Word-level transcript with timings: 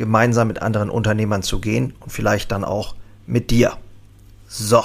gemeinsam 0.00 0.48
mit 0.48 0.62
anderen 0.62 0.90
Unternehmern 0.90 1.42
zu 1.42 1.60
gehen 1.60 1.94
und 2.00 2.10
vielleicht 2.10 2.50
dann 2.50 2.64
auch 2.64 2.96
mit 3.26 3.50
dir. 3.50 3.76
So. 4.48 4.82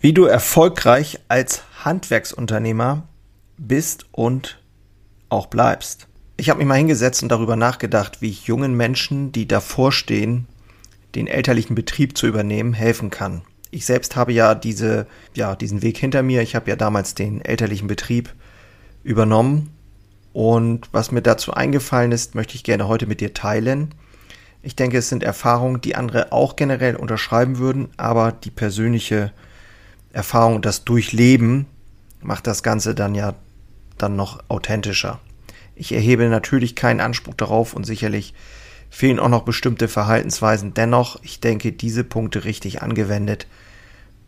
Wie 0.00 0.12
du 0.12 0.26
erfolgreich 0.26 1.18
als 1.28 1.62
Handwerksunternehmer 1.82 3.08
bist 3.56 4.04
und 4.12 4.60
auch 5.30 5.46
bleibst. 5.46 6.06
Ich 6.36 6.50
habe 6.50 6.58
mich 6.58 6.68
mal 6.68 6.74
hingesetzt 6.74 7.22
und 7.22 7.30
darüber 7.30 7.56
nachgedacht, 7.56 8.20
wie 8.20 8.28
ich 8.28 8.46
jungen 8.46 8.76
Menschen, 8.76 9.32
die 9.32 9.48
davor 9.48 9.90
stehen, 9.90 10.46
den 11.14 11.26
elterlichen 11.26 11.74
Betrieb 11.74 12.18
zu 12.18 12.26
übernehmen, 12.26 12.74
helfen 12.74 13.08
kann. 13.08 13.42
Ich 13.70 13.86
selbst 13.86 14.16
habe 14.16 14.32
ja 14.32 14.54
diese, 14.54 15.06
ja, 15.34 15.56
diesen 15.56 15.80
Weg 15.80 15.96
hinter 15.96 16.22
mir. 16.22 16.42
Ich 16.42 16.54
habe 16.54 16.68
ja 16.68 16.76
damals 16.76 17.14
den 17.14 17.40
elterlichen 17.40 17.88
Betrieb 17.88 18.34
übernommen 19.02 19.73
und 20.34 20.88
was 20.90 21.12
mir 21.12 21.22
dazu 21.22 21.54
eingefallen 21.54 22.10
ist, 22.10 22.34
möchte 22.34 22.56
ich 22.56 22.64
gerne 22.64 22.88
heute 22.88 23.06
mit 23.06 23.20
dir 23.20 23.34
teilen. 23.34 23.94
Ich 24.62 24.74
denke, 24.74 24.98
es 24.98 25.08
sind 25.08 25.22
Erfahrungen, 25.22 25.80
die 25.80 25.94
andere 25.94 26.32
auch 26.32 26.56
generell 26.56 26.96
unterschreiben 26.96 27.58
würden, 27.58 27.90
aber 27.96 28.32
die 28.32 28.50
persönliche 28.50 29.30
Erfahrung, 30.12 30.60
das 30.60 30.84
Durchleben 30.84 31.66
macht 32.20 32.48
das 32.48 32.64
Ganze 32.64 32.96
dann 32.96 33.14
ja 33.14 33.34
dann 33.96 34.16
noch 34.16 34.42
authentischer. 34.48 35.20
Ich 35.76 35.92
erhebe 35.92 36.28
natürlich 36.28 36.74
keinen 36.74 37.00
Anspruch 37.00 37.34
darauf 37.34 37.72
und 37.72 37.84
sicherlich 37.84 38.34
fehlen 38.90 39.20
auch 39.20 39.28
noch 39.28 39.44
bestimmte 39.44 39.86
Verhaltensweisen. 39.86 40.74
Dennoch, 40.74 41.20
ich 41.22 41.38
denke, 41.38 41.70
diese 41.70 42.02
Punkte 42.02 42.44
richtig 42.44 42.82
angewendet 42.82 43.46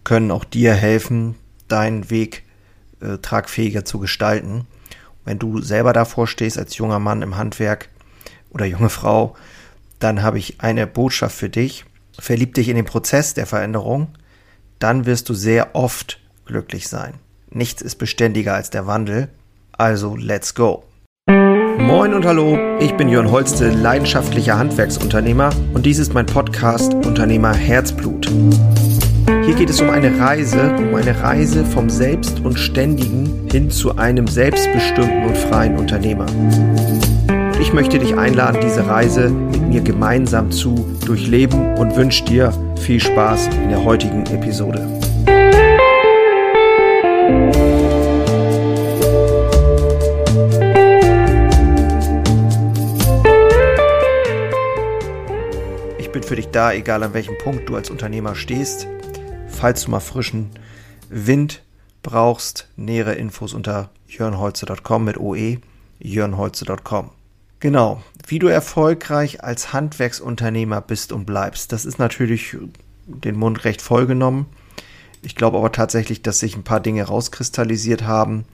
können 0.05 0.31
auch 0.31 0.45
dir 0.45 0.73
helfen, 0.73 1.35
deinen 1.67 2.11
Weg 2.11 2.45
äh, 3.01 3.19
tragfähiger 3.19 3.85
zu 3.85 3.99
gestalten 3.99 4.69
wenn 5.27 5.39
du 5.39 5.61
selber 5.61 5.93
davor 5.93 6.27
stehst 6.27 6.59
als 6.59 6.79
junger 6.79 6.99
Mann 6.99 7.21
im 7.21 7.37
Handwerk 7.37 7.91
oder 8.51 8.65
junge 8.65 8.89
Frau, 8.89 9.37
dann 9.99 10.23
habe 10.23 10.39
ich 10.39 10.61
eine 10.61 10.87
Botschaft 10.87 11.37
für 11.37 11.51
dich. 11.51 11.85
Verlieb 12.19 12.55
dich 12.55 12.71
in 12.71 12.77
den 12.77 12.87
Prozess 12.87 13.35
der 13.35 13.45
Veränderung, 13.45 14.09
dann 14.79 15.05
wirst 15.05 15.29
du 15.29 15.35
sehr 15.35 15.75
oft 15.75 16.19
glücklich 16.47 16.89
sein. 16.89 17.15
Nichts 17.51 17.83
ist 17.83 17.97
beständiger 17.97 18.55
als 18.55 18.71
der 18.71 18.87
Wandel. 18.87 19.29
Also 19.73 20.17
let's 20.17 20.55
go. 20.55 20.85
Moin 21.29 22.15
und 22.15 22.25
hallo, 22.25 22.59
ich 22.81 22.97
bin 22.97 23.09
Jörn 23.09 23.31
Holste, 23.31 23.71
leidenschaftlicher 23.71 24.59
Handwerksunternehmer 24.59 25.51
und 25.75 25.85
dies 25.85 25.99
ist 25.99 26.15
mein 26.15 26.27
Podcast 26.27 26.95
Unternehmer 26.95 27.53
Herzblut. 27.53 28.31
Hier 29.27 29.55
geht 29.57 29.71
es 29.71 29.81
um 29.81 29.91
eine 29.91 30.21
Reise, 30.21 30.77
um 30.77 30.95
eine 30.95 31.21
Reise 31.21 31.65
vom 31.65 31.91
Selbst 31.91 32.41
und 32.41 32.59
Ständigen 32.59 33.49
hin 33.51 33.71
zu 33.71 33.97
einem 33.97 34.29
selbstbestimmten 34.29 35.25
und 35.25 35.37
freien 35.37 35.77
Unternehmer. 35.77 36.27
Und 36.27 37.61
ich 37.61 37.73
möchte 37.73 37.99
dich 37.99 38.17
einladen, 38.17 38.61
diese 38.63 38.87
Reise 38.87 39.31
mit 39.31 39.63
mir 39.63 39.81
gemeinsam 39.81 40.53
zu 40.53 40.75
durchleben 41.05 41.75
und 41.75 41.97
wünsche 41.97 42.25
dir 42.25 42.53
viel 42.77 43.01
Spaß 43.01 43.49
in 43.65 43.71
der 43.71 43.85
heutigen 43.85 44.25
Episode. 44.27 44.87
Ich 55.99 56.11
bin 56.11 56.23
für 56.23 56.37
dich 56.37 56.49
da, 56.49 56.73
egal 56.73 57.03
an 57.03 57.13
welchem 57.13 57.37
Punkt 57.39 57.69
du 57.69 57.75
als 57.75 57.91
Unternehmer 57.91 58.37
stehst 58.37 58.89
falls 59.57 59.85
du 59.85 59.91
mal 59.91 60.01
frischen 60.01 60.51
Wind 61.09 61.63
brauchst, 62.03 62.69
nähere 62.77 63.15
Infos 63.15 63.55
unter 63.55 63.91
jörnholze.com 64.07 65.05
mit 65.05 65.19
OE, 65.19 65.59
jörnholze.com. 65.99 67.11
Genau, 67.59 68.03
wie 68.27 68.39
du 68.39 68.49
erfolgreich 68.49 69.43
als 69.43 69.73
Handwerksunternehmer 69.73 70.83
bist 70.83 71.11
und 71.11 71.25
bleibst, 71.25 71.73
das 71.73 71.87
ist 71.87 71.99
natürlich 71.99 72.57
den 73.07 73.37
Mund 73.37 73.65
recht 73.65 73.81
vollgenommen. 73.81 74.47
Ich 75.23 75.35
glaube 75.35 75.57
aber 75.59 75.73
tatsächlich, 75.73 76.23
dass 76.23 76.39
sich 76.39 76.55
ein 76.55 76.63
paar 76.63 76.81
Dinge 76.81 77.05
rauskristallisiert 77.05 78.03
haben 78.03 78.45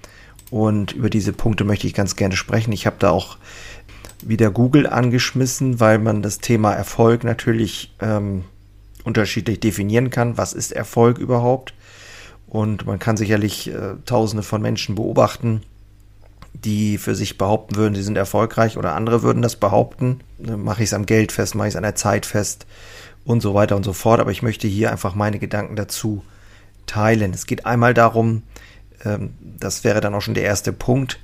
und 0.50 0.92
über 0.92 1.10
diese 1.10 1.32
Punkte 1.32 1.64
möchte 1.64 1.86
ich 1.86 1.94
ganz 1.94 2.14
gerne 2.14 2.36
sprechen. 2.36 2.72
Ich 2.72 2.86
habe 2.86 2.96
da 2.98 3.10
auch 3.10 3.38
wieder 4.22 4.50
Google 4.50 4.86
angeschmissen, 4.86 5.80
weil 5.80 5.98
man 5.98 6.22
das 6.22 6.38
Thema 6.38 6.72
Erfolg 6.72 7.24
natürlich 7.24 7.92
ähm, 8.00 8.44
unterschiedlich 9.04 9.60
definieren 9.60 10.10
kann. 10.10 10.36
Was 10.36 10.52
ist 10.52 10.72
Erfolg 10.72 11.18
überhaupt? 11.18 11.74
Und 12.46 12.86
man 12.86 12.98
kann 12.98 13.16
sicherlich 13.16 13.68
äh, 13.68 13.94
Tausende 14.04 14.42
von 14.42 14.60
Menschen 14.60 14.94
beobachten, 14.94 15.62
die 16.52 16.98
für 16.98 17.14
sich 17.14 17.38
behaupten 17.38 17.76
würden, 17.76 17.94
sie 17.94 18.02
sind 18.02 18.16
erfolgreich 18.16 18.76
oder 18.76 18.94
andere 18.94 19.22
würden 19.22 19.42
das 19.42 19.56
behaupten. 19.56 20.20
Mache 20.38 20.82
ich 20.82 20.90
es 20.90 20.94
am 20.94 21.06
Geld 21.06 21.32
fest, 21.32 21.54
mache 21.54 21.68
ich 21.68 21.72
es 21.72 21.76
an 21.76 21.82
der 21.82 21.94
Zeit 21.94 22.26
fest 22.26 22.66
und 23.24 23.40
so 23.40 23.54
weiter 23.54 23.74
und 23.74 23.84
so 23.84 23.92
fort. 23.92 24.20
Aber 24.20 24.30
ich 24.30 24.42
möchte 24.42 24.68
hier 24.68 24.90
einfach 24.90 25.14
meine 25.14 25.38
Gedanken 25.38 25.76
dazu 25.76 26.22
teilen. 26.86 27.32
Es 27.32 27.46
geht 27.46 27.64
einmal 27.64 27.94
darum, 27.94 28.42
ähm, 29.04 29.34
das 29.40 29.84
wäre 29.84 30.00
dann 30.00 30.14
auch 30.14 30.20
schon 30.20 30.34
der 30.34 30.44
erste 30.44 30.72
Punkt, 30.72 31.18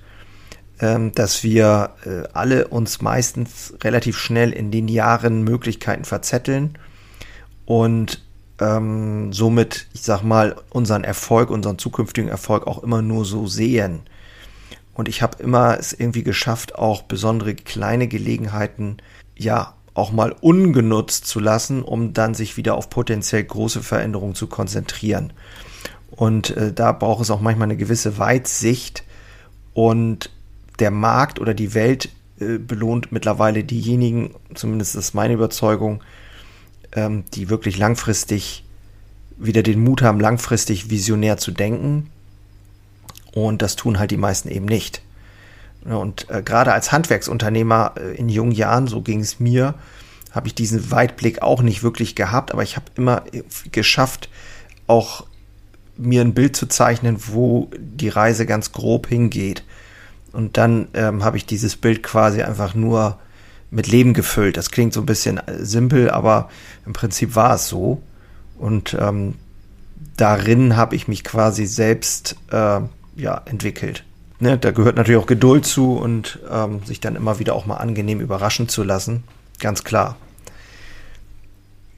ähm, 0.81 1.13
dass 1.13 1.43
wir 1.43 1.91
äh, 2.07 2.29
alle 2.33 2.69
uns 2.69 3.03
meistens 3.03 3.75
relativ 3.83 4.17
schnell 4.17 4.53
in 4.53 4.71
den 4.71 4.89
Jahren 4.89 5.43
Möglichkeiten 5.43 6.05
verzetteln 6.05 6.79
und 7.69 8.23
ähm, 8.61 9.31
somit, 9.35 9.89
ich 9.93 10.01
sag 10.01 10.23
mal, 10.23 10.57
unseren 10.71 11.05
Erfolg, 11.05 11.51
unseren 11.51 11.77
zukünftigen 11.77 12.31
Erfolg 12.31 12.67
auch 12.67 12.83
immer 12.83 13.03
nur 13.03 13.27
so 13.27 13.47
sehen. 13.47 14.01
Und 14.95 15.07
ich 15.07 15.21
habe 15.21 15.43
immer 15.43 15.79
es 15.79 15.93
irgendwie 15.93 16.23
geschafft, 16.23 16.77
auch 16.77 17.03
besondere 17.03 17.55
kleine 17.55 18.09
Gelegenheiten, 18.09 18.97
ja, 19.37 19.75
auch 19.93 20.13
mal 20.13 20.35
ungenutzt 20.41 21.27
zu 21.27 21.41
lassen, 21.41 21.83
um 21.83 22.15
dann 22.15 22.33
sich 22.33 22.57
wieder 22.57 22.75
auf 22.75 22.89
potenziell 22.89 23.45
große 23.45 23.83
Veränderungen 23.83 24.35
zu 24.35 24.47
konzentrieren. 24.47 25.35
Und 26.11 26.57
äh, 26.57 26.73
da 26.73 26.93
braucht 26.93 27.21
es 27.21 27.31
auch 27.31 27.43
manchmal 27.43 27.67
eine 27.67 27.77
gewisse 27.77 28.17
Weitsicht. 28.17 29.05
Und 29.75 30.31
der 30.79 30.91
Markt 30.91 31.39
oder 31.39 31.53
die 31.53 31.75
Welt 31.75 32.09
äh, 32.41 32.57
belohnt 32.57 33.13
mittlerweile 33.13 33.63
diejenigen, 33.63 34.37
zumindest 34.55 34.97
ist 34.97 35.13
meine 35.13 35.35
Überzeugung, 35.35 36.03
ähm, 36.93 37.25
die 37.35 37.49
wirklich 37.49 37.79
langfristig 37.79 38.65
wieder 39.37 39.63
den 39.63 39.83
Mut 39.83 40.03
haben, 40.03 40.21
langfristig 40.21 40.91
visionär 40.91 41.37
zu 41.37 41.53
denken. 41.53 42.11
Und 43.33 43.63
das 43.63 43.77
tun 43.77 43.99
halt 43.99 44.11
die 44.11 44.17
meisten 44.17 44.49
eben 44.49 44.67
nicht. 44.67 45.03
Und 45.85 46.29
äh, 46.29 46.43
gerade 46.43 46.73
als 46.73 46.93
Handwerksunternehmer 46.93 47.95
äh, 47.97 48.17
in 48.17 48.29
jungen 48.29 48.53
Jahren, 48.53 48.89
so 48.89 49.01
ging 49.01 49.21
es 49.21 49.39
mir, 49.39 49.75
habe 50.33 50.49
ich 50.49 50.55
diesen 50.55 50.91
Weitblick 50.91 51.43
auch 51.43 51.63
nicht 51.63 51.83
wirklich 51.83 52.15
gehabt, 52.15 52.53
aber 52.53 52.63
ich 52.63 52.77
habe 52.77 52.87
immer 52.97 53.23
geschafft, 53.73 54.29
auch 54.87 55.27
mir 55.97 56.21
ein 56.21 56.35
Bild 56.35 56.55
zu 56.57 56.67
zeichnen, 56.67 57.17
wo 57.27 57.71
die 57.79 58.09
Reise 58.09 58.47
ganz 58.47 58.73
grob 58.73 59.09
hingeht. 59.09 59.65
Und 60.33 60.57
dann 60.57 60.89
ähm, 60.95 61.25
habe 61.25 61.37
ich 61.37 61.47
dieses 61.47 61.77
Bild 61.77 62.03
quasi 62.03 62.43
einfach 62.43 62.75
nur 62.75 63.19
mit 63.71 63.87
Leben 63.87 64.15
gefüllt. 64.15 64.57
Das 64.57 64.71
klingt 64.71 64.93
so 64.93 65.01
ein 65.01 65.07
bisschen 65.07 65.41
simpel, 65.59 66.11
aber 66.11 66.49
im 66.87 66.93
Prinzip 66.93 67.35
war 67.35 67.55
es 67.55 67.69
so. 67.69 68.03
Und 68.59 68.97
ähm, 68.99 69.35
darin 70.17 70.77
habe 70.77 70.97
ich 70.97 71.09
mich 71.09 71.25
quasi 71.25 71.67
selbst 71.67 72.37
äh, 72.51 72.81
ja, 73.17 73.43
entwickelt. 73.45 74.05
Ne, 74.41 74.57
da 74.57 74.71
gehört 74.71 74.97
natürlich 74.97 75.21
auch 75.21 75.27
Geduld 75.27 75.67
zu 75.67 75.97
und 75.97 76.39
ähm, 76.51 76.85
sich 76.85 77.01
dann 77.01 77.17
immer 77.17 77.41
wieder 77.41 77.55
auch 77.55 77.67
mal 77.67 77.77
angenehm 77.77 78.21
überraschen 78.21 78.69
zu 78.69 78.85
lassen. 78.85 79.25
Ganz 79.59 79.83
klar. 79.83 80.17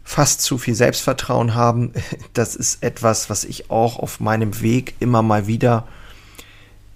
Fast 0.05 0.41
zu 0.41 0.57
viel 0.57 0.75
Selbstvertrauen 0.75 1.55
haben, 1.55 1.93
das 2.33 2.57
ist 2.57 2.83
etwas, 2.83 3.29
was 3.29 3.45
ich 3.45 3.71
auch 3.71 3.99
auf 3.99 4.21
meinem 4.21 4.61
Weg 4.63 4.95
immer 5.01 5.23
mal 5.23 5.47
wieder 5.47 5.87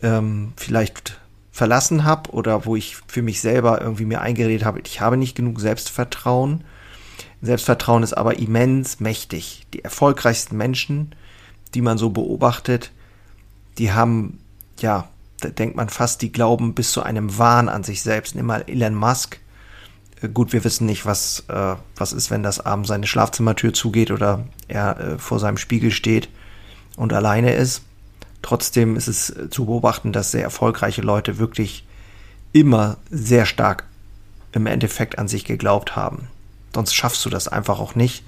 ähm, 0.03 0.53
vielleicht 0.57 1.21
verlassen 1.55 2.03
habe 2.03 2.33
oder 2.33 2.67
wo 2.67 2.75
ich 2.75 2.97
für 3.07 3.23
mich 3.23 3.41
selber 3.41 3.81
irgendwie 3.81 4.07
mir 4.07 4.21
eingeredet 4.21 4.67
habe, 4.67 4.81
ich 4.85 5.01
habe 5.01 5.17
nicht 5.17 5.37
genug 5.37 5.61
Selbstvertrauen. 5.61 6.65
Selbstvertrauen 7.43 8.03
ist 8.03 8.13
aber 8.13 8.41
immens 8.41 8.99
mächtig. 8.99 9.65
Die 9.73 9.85
erfolgreichsten 9.85 10.57
Menschen, 10.57 11.15
die 11.73 11.81
man 11.81 11.97
so 11.97 12.11
beobachtet, 12.11 12.91
die 13.79 13.93
haben, 13.93 14.41
ja, 14.81 15.09
da 15.39 15.49
denkt 15.49 15.77
man 15.77 15.91
fast, 15.91 16.23
die 16.23 16.33
glauben 16.33 16.75
bis 16.75 16.91
zu 16.91 17.05
einem 17.05 17.39
Wahn 17.39 17.69
an 17.69 17.85
sich 17.85 18.03
selbst. 18.03 18.35
Nimm 18.35 18.47
mal 18.47 18.65
Elon 18.67 18.97
Musk, 18.97 19.39
Gut, 20.33 20.55
wir 20.55 20.65
wissen 20.65 20.87
nicht, 20.87 21.05
was, 21.05 21.45
äh, 21.49 21.75
was 21.97 22.15
ist, 22.15 22.31
wenn 22.31 22.43
das 22.43 22.65
abends 22.65 22.89
seine 22.89 23.07
Schlafzimmertür 23.07 23.75
zugeht 23.75 24.11
oder 24.11 24.47
er 24.69 24.99
äh, 24.99 25.19
vor 25.19 25.39
seinem 25.39 25.59
Spiegel 25.59 25.91
steht 25.91 26.31
und 26.97 27.13
alleine 27.13 27.53
ist. 27.53 27.83
Trotzdem 28.45 28.97
ist 28.97 29.09
es 29.09 29.35
zu 29.49 29.65
beobachten, 29.65 30.13
dass 30.13 30.31
sehr 30.31 30.43
erfolgreiche 30.43 31.01
Leute 31.01 31.39
wirklich 31.39 31.87
immer 32.53 32.99
sehr 33.11 33.47
stark 33.47 33.85
im 34.53 34.67
Endeffekt 34.67 35.19
an 35.19 35.29
sich 35.29 35.47
geglaubt 35.47 35.97
haben. 35.97 36.29
Sonst 36.75 36.95
schaffst 36.95 37.25
du 37.25 37.31
das 37.31 37.49
einfach 37.49 37.81
auch 37.81 37.95
nicht, 37.95 38.23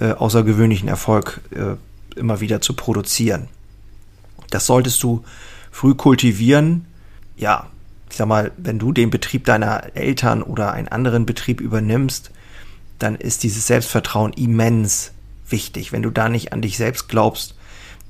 äh, 0.00 0.10
außergewöhnlichen 0.10 0.88
Erfolg 0.88 1.40
äh, 1.52 1.76
immer 2.18 2.40
wieder 2.40 2.60
zu 2.62 2.74
produzieren. 2.74 3.46
Das 4.50 4.66
solltest 4.66 5.00
du 5.04 5.22
früh 5.70 5.94
kultivieren. 5.94 6.86
Ja, 7.36 7.68
ich 8.10 8.16
sag 8.16 8.26
mal, 8.26 8.50
wenn 8.56 8.80
du 8.80 8.90
den 8.90 9.10
Betrieb 9.10 9.44
deiner 9.44 9.94
Eltern 9.94 10.42
oder 10.42 10.72
einen 10.72 10.88
anderen 10.88 11.26
Betrieb 11.26 11.60
übernimmst, 11.60 12.32
dann 12.98 13.14
ist 13.14 13.44
dieses 13.44 13.68
Selbstvertrauen 13.68 14.32
immens 14.32 15.12
wichtig. 15.48 15.92
Wenn 15.92 16.02
du 16.02 16.10
da 16.10 16.28
nicht 16.28 16.52
an 16.52 16.60
dich 16.60 16.76
selbst 16.76 17.08
glaubst, 17.08 17.54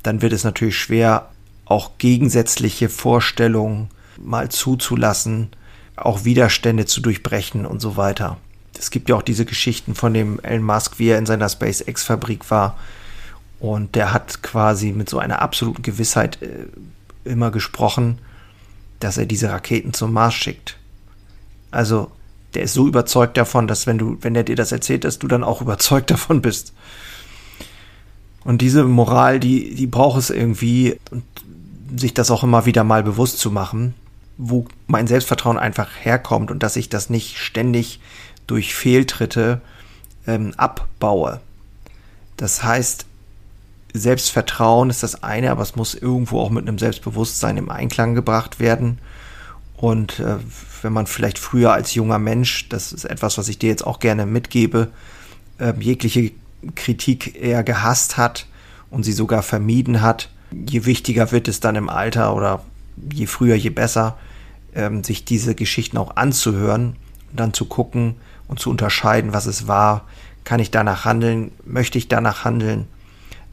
dann 0.02 0.22
wird 0.22 0.32
es 0.32 0.42
natürlich 0.44 0.78
schwer, 0.78 1.28
auch 1.66 1.92
gegensätzliche 1.98 2.88
Vorstellungen 2.88 3.88
mal 4.18 4.50
zuzulassen, 4.50 5.50
auch 5.96 6.24
Widerstände 6.24 6.86
zu 6.86 7.00
durchbrechen 7.00 7.66
und 7.66 7.80
so 7.80 7.96
weiter. 7.96 8.38
Es 8.78 8.90
gibt 8.90 9.08
ja 9.08 9.16
auch 9.16 9.22
diese 9.22 9.44
Geschichten 9.44 9.94
von 9.94 10.14
dem 10.14 10.40
Elon 10.40 10.64
Musk, 10.64 10.98
wie 10.98 11.08
er 11.08 11.18
in 11.18 11.26
seiner 11.26 11.48
SpaceX-Fabrik 11.48 12.50
war. 12.50 12.76
Und 13.60 13.94
der 13.94 14.12
hat 14.12 14.42
quasi 14.42 14.92
mit 14.92 15.08
so 15.08 15.18
einer 15.18 15.40
absoluten 15.40 15.82
Gewissheit 15.82 16.42
äh, 16.42 16.66
immer 17.24 17.50
gesprochen, 17.50 18.18
dass 19.00 19.16
er 19.16 19.26
diese 19.26 19.50
Raketen 19.50 19.94
zum 19.94 20.12
Mars 20.12 20.34
schickt. 20.34 20.76
Also, 21.70 22.10
der 22.54 22.62
ist 22.62 22.74
so 22.74 22.86
überzeugt 22.86 23.36
davon, 23.36 23.66
dass 23.66 23.86
wenn 23.86 23.98
du, 23.98 24.18
wenn 24.20 24.34
er 24.34 24.44
dir 24.44 24.56
das 24.56 24.72
erzählt, 24.72 25.04
dass 25.04 25.18
du 25.18 25.28
dann 25.28 25.44
auch 25.44 25.60
überzeugt 25.62 26.10
davon 26.10 26.42
bist. 26.42 26.72
Und 28.44 28.60
diese 28.60 28.84
Moral, 28.84 29.40
die, 29.40 29.74
die 29.74 29.86
braucht 29.86 30.18
es 30.18 30.30
irgendwie, 30.30 30.98
und 31.10 31.24
sich 31.96 32.14
das 32.14 32.30
auch 32.30 32.42
immer 32.42 32.66
wieder 32.66 32.84
mal 32.84 33.02
bewusst 33.02 33.38
zu 33.38 33.50
machen, 33.50 33.94
wo 34.36 34.66
mein 34.86 35.06
Selbstvertrauen 35.06 35.58
einfach 35.58 35.88
herkommt 36.00 36.50
und 36.50 36.62
dass 36.62 36.76
ich 36.76 36.88
das 36.88 37.10
nicht 37.10 37.38
ständig 37.38 38.00
durch 38.46 38.74
Fehltritte 38.74 39.60
ähm, 40.26 40.54
abbaue. 40.56 41.40
Das 42.36 42.62
heißt, 42.62 43.06
Selbstvertrauen 43.92 44.90
ist 44.90 45.02
das 45.04 45.22
eine, 45.22 45.50
aber 45.50 45.62
es 45.62 45.76
muss 45.76 45.94
irgendwo 45.94 46.40
auch 46.40 46.50
mit 46.50 46.66
einem 46.66 46.78
Selbstbewusstsein 46.78 47.56
im 47.56 47.70
Einklang 47.70 48.14
gebracht 48.14 48.58
werden. 48.58 48.98
Und 49.76 50.18
äh, 50.18 50.36
wenn 50.82 50.92
man 50.92 51.06
vielleicht 51.06 51.38
früher 51.38 51.72
als 51.72 51.94
junger 51.94 52.18
Mensch, 52.18 52.68
das 52.68 52.92
ist 52.92 53.04
etwas, 53.04 53.38
was 53.38 53.48
ich 53.48 53.58
dir 53.58 53.68
jetzt 53.68 53.86
auch 53.86 54.00
gerne 54.00 54.26
mitgebe, 54.26 54.88
äh, 55.58 55.72
jegliche 55.78 56.32
Kritik 56.74 57.40
eher 57.40 57.62
gehasst 57.62 58.16
hat 58.16 58.46
und 58.90 59.04
sie 59.04 59.12
sogar 59.12 59.42
vermieden 59.42 60.02
hat, 60.02 60.28
je 60.66 60.84
wichtiger 60.84 61.32
wird 61.32 61.48
es 61.48 61.60
dann 61.60 61.76
im 61.76 61.88
Alter 61.88 62.34
oder 62.34 62.62
je 63.12 63.26
früher, 63.26 63.54
je 63.54 63.70
besser, 63.70 64.16
ähm, 64.74 65.04
sich 65.04 65.24
diese 65.24 65.54
Geschichten 65.54 65.96
auch 65.98 66.16
anzuhören 66.16 66.96
und 67.30 67.40
dann 67.40 67.52
zu 67.52 67.66
gucken 67.66 68.16
und 68.48 68.58
zu 68.58 68.70
unterscheiden, 68.70 69.32
was 69.32 69.46
es 69.46 69.66
war. 69.66 70.06
Kann 70.44 70.60
ich 70.60 70.70
danach 70.70 71.04
handeln? 71.04 71.52
Möchte 71.64 71.98
ich 71.98 72.08
danach 72.08 72.44
handeln? 72.44 72.86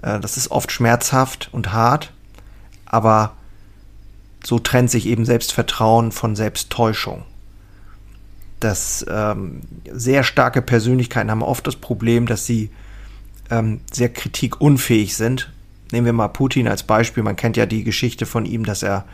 Äh, 0.02 0.20
das 0.20 0.38
ist 0.38 0.52
oft 0.52 0.72
schmerzhaft 0.72 1.50
und 1.52 1.72
hart, 1.72 2.12
aber 2.86 3.34
so 4.44 4.60
trennt 4.60 4.90
sich 4.90 5.06
eben 5.06 5.26
Selbstvertrauen 5.26 6.12
von 6.12 6.36
Selbsttäuschung. 6.36 7.24
Das 8.60 9.06
ähm, 9.10 9.62
sehr 9.92 10.24
starke 10.24 10.62
Persönlichkeiten 10.62 11.32
haben 11.32 11.42
oft 11.42 11.66
das 11.66 11.76
Problem, 11.76 12.28
dass 12.28 12.46
sie 12.46 12.70
ähm, 13.50 13.82
sehr 13.92 14.10
kritikunfähig 14.10 15.16
sind. 15.16 15.52
Nehmen 15.92 16.06
wir 16.06 16.14
mal 16.14 16.28
Putin 16.28 16.68
als 16.68 16.84
Beispiel. 16.84 17.24
Man 17.24 17.36
kennt 17.36 17.58
ja 17.58 17.66
die 17.66 17.84
Geschichte 17.84 18.26
von 18.26 18.46
ihm, 18.46 18.66
dass 18.66 18.84
er, 18.84 19.06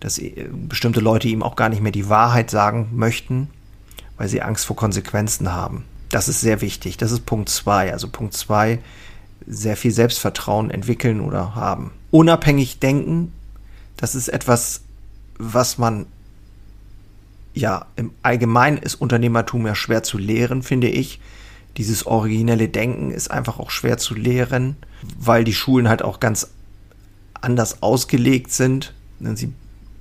dass 0.00 0.18
äh, 0.18 0.48
bestimmte 0.52 1.00
Leute 1.00 1.28
ihm 1.28 1.42
auch 1.42 1.56
gar 1.56 1.68
nicht 1.68 1.82
mehr 1.82 1.92
die 1.92 2.08
Wahrheit 2.08 2.50
sagen 2.50 2.90
möchten, 2.92 3.48
weil 4.16 4.28
sie 4.28 4.42
Angst 4.42 4.66
vor 4.66 4.76
Konsequenzen 4.76 5.52
haben. 5.52 5.84
Das 6.10 6.28
ist 6.28 6.40
sehr 6.40 6.60
wichtig. 6.60 6.96
Das 6.96 7.10
ist 7.10 7.26
Punkt 7.26 7.48
zwei. 7.48 7.92
Also 7.92 8.08
Punkt 8.08 8.34
zwei 8.34 8.78
sehr 9.46 9.76
viel 9.76 9.90
Selbstvertrauen 9.90 10.70
entwickeln 10.70 11.20
oder 11.20 11.54
haben. 11.54 11.90
Unabhängig 12.10 12.78
denken, 12.78 13.32
das 13.96 14.14
ist 14.14 14.28
etwas, 14.28 14.82
was 15.38 15.78
man 15.78 16.06
ja 17.54 17.86
im 17.96 18.12
Allgemeinen 18.22 18.78
ist 18.78 18.94
Unternehmertum 18.94 19.66
ja 19.66 19.74
schwer 19.74 20.02
zu 20.02 20.18
lehren, 20.18 20.62
finde 20.62 20.88
ich. 20.88 21.20
Dieses 21.76 22.06
originelle 22.06 22.68
Denken 22.68 23.10
ist 23.10 23.30
einfach 23.30 23.58
auch 23.58 23.70
schwer 23.70 23.98
zu 23.98 24.14
lehren, 24.14 24.76
weil 25.18 25.44
die 25.44 25.54
Schulen 25.54 25.88
halt 25.88 26.02
auch 26.02 26.20
ganz 26.20 26.48
anders 27.40 27.82
ausgelegt 27.82 28.52
sind. 28.52 28.92
Sie 29.20 29.52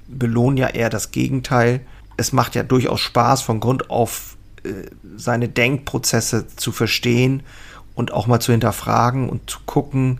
belohnen 0.07 0.57
ja 0.57 0.67
eher 0.67 0.89
das 0.89 1.11
Gegenteil. 1.11 1.81
Es 2.17 2.33
macht 2.33 2.55
ja 2.55 2.63
durchaus 2.63 2.99
Spaß, 2.99 3.41
von 3.41 3.59
Grund 3.59 3.89
auf 3.89 4.37
äh, 4.63 4.69
seine 5.15 5.47
Denkprozesse 5.47 6.47
zu 6.55 6.71
verstehen 6.71 7.43
und 7.95 8.11
auch 8.11 8.27
mal 8.27 8.39
zu 8.39 8.51
hinterfragen 8.51 9.29
und 9.29 9.49
zu 9.49 9.59
gucken, 9.65 10.19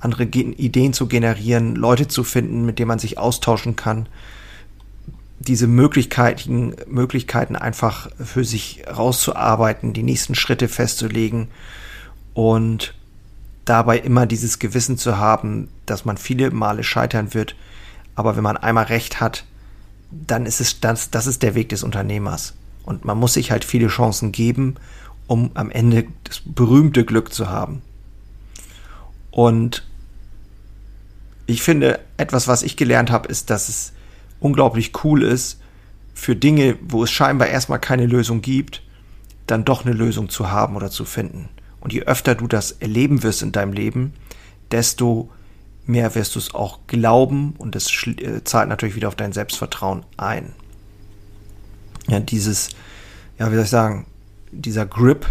andere 0.00 0.24
Ideen 0.24 0.92
zu 0.92 1.06
generieren, 1.06 1.76
Leute 1.76 2.08
zu 2.08 2.24
finden, 2.24 2.64
mit 2.64 2.78
denen 2.78 2.88
man 2.88 2.98
sich 2.98 3.18
austauschen 3.18 3.76
kann. 3.76 4.08
Diese 5.46 5.66
Möglichkeiten, 5.66 6.74
Möglichkeiten 6.86 7.56
einfach 7.56 8.08
für 8.22 8.44
sich 8.44 8.84
rauszuarbeiten, 8.86 9.92
die 9.92 10.02
nächsten 10.02 10.34
Schritte 10.34 10.68
festzulegen 10.68 11.48
und 12.34 12.94
dabei 13.64 13.98
immer 13.98 14.26
dieses 14.26 14.58
Gewissen 14.58 14.98
zu 14.98 15.18
haben, 15.18 15.68
dass 15.86 16.04
man 16.04 16.16
viele 16.16 16.50
Male 16.50 16.84
scheitern 16.84 17.34
wird. 17.34 17.56
Aber 18.14 18.36
wenn 18.36 18.42
man 18.42 18.56
einmal 18.56 18.84
recht 18.84 19.20
hat, 19.20 19.44
dann 20.10 20.46
ist 20.46 20.60
es 20.60 20.80
das, 20.80 21.10
das 21.10 21.26
ist 21.26 21.42
der 21.42 21.54
Weg 21.54 21.70
des 21.70 21.82
Unternehmers. 21.82 22.54
Und 22.84 23.04
man 23.04 23.18
muss 23.18 23.34
sich 23.34 23.50
halt 23.50 23.64
viele 23.64 23.88
Chancen 23.88 24.32
geben 24.32 24.76
um 25.32 25.50
am 25.54 25.70
Ende 25.70 26.06
das 26.24 26.42
berühmte 26.44 27.04
Glück 27.04 27.32
zu 27.32 27.48
haben. 27.48 27.82
Und 29.30 29.82
ich 31.46 31.62
finde, 31.62 32.00
etwas, 32.16 32.48
was 32.48 32.62
ich 32.62 32.76
gelernt 32.76 33.10
habe, 33.10 33.28
ist, 33.28 33.50
dass 33.50 33.68
es 33.68 33.92
unglaublich 34.42 34.92
cool 35.04 35.22
ist, 35.22 35.60
für 36.14 36.36
Dinge, 36.36 36.76
wo 36.82 37.04
es 37.04 37.10
scheinbar 37.10 37.48
erstmal 37.48 37.78
keine 37.78 38.06
Lösung 38.06 38.42
gibt, 38.42 38.82
dann 39.46 39.64
doch 39.64 39.84
eine 39.84 39.94
Lösung 39.94 40.28
zu 40.28 40.50
haben 40.50 40.76
oder 40.76 40.90
zu 40.90 41.04
finden. 41.04 41.48
Und 41.80 41.92
je 41.92 42.02
öfter 42.02 42.34
du 42.34 42.46
das 42.46 42.72
erleben 42.72 43.22
wirst 43.22 43.42
in 43.42 43.52
deinem 43.52 43.72
Leben, 43.72 44.12
desto 44.70 45.30
mehr 45.84 46.14
wirst 46.14 46.34
du 46.34 46.38
es 46.38 46.54
auch 46.54 46.80
glauben 46.86 47.54
und 47.58 47.74
es 47.74 47.88
äh, 48.06 48.44
zahlt 48.44 48.68
natürlich 48.68 48.94
wieder 48.94 49.08
auf 49.08 49.16
dein 49.16 49.32
Selbstvertrauen 49.32 50.04
ein. 50.16 50.52
Ja, 52.08 52.20
dieses, 52.20 52.70
ja, 53.38 53.50
wie 53.50 53.56
soll 53.56 53.64
ich 53.64 53.70
sagen, 53.70 54.06
dieser 54.52 54.86
Grip, 54.86 55.26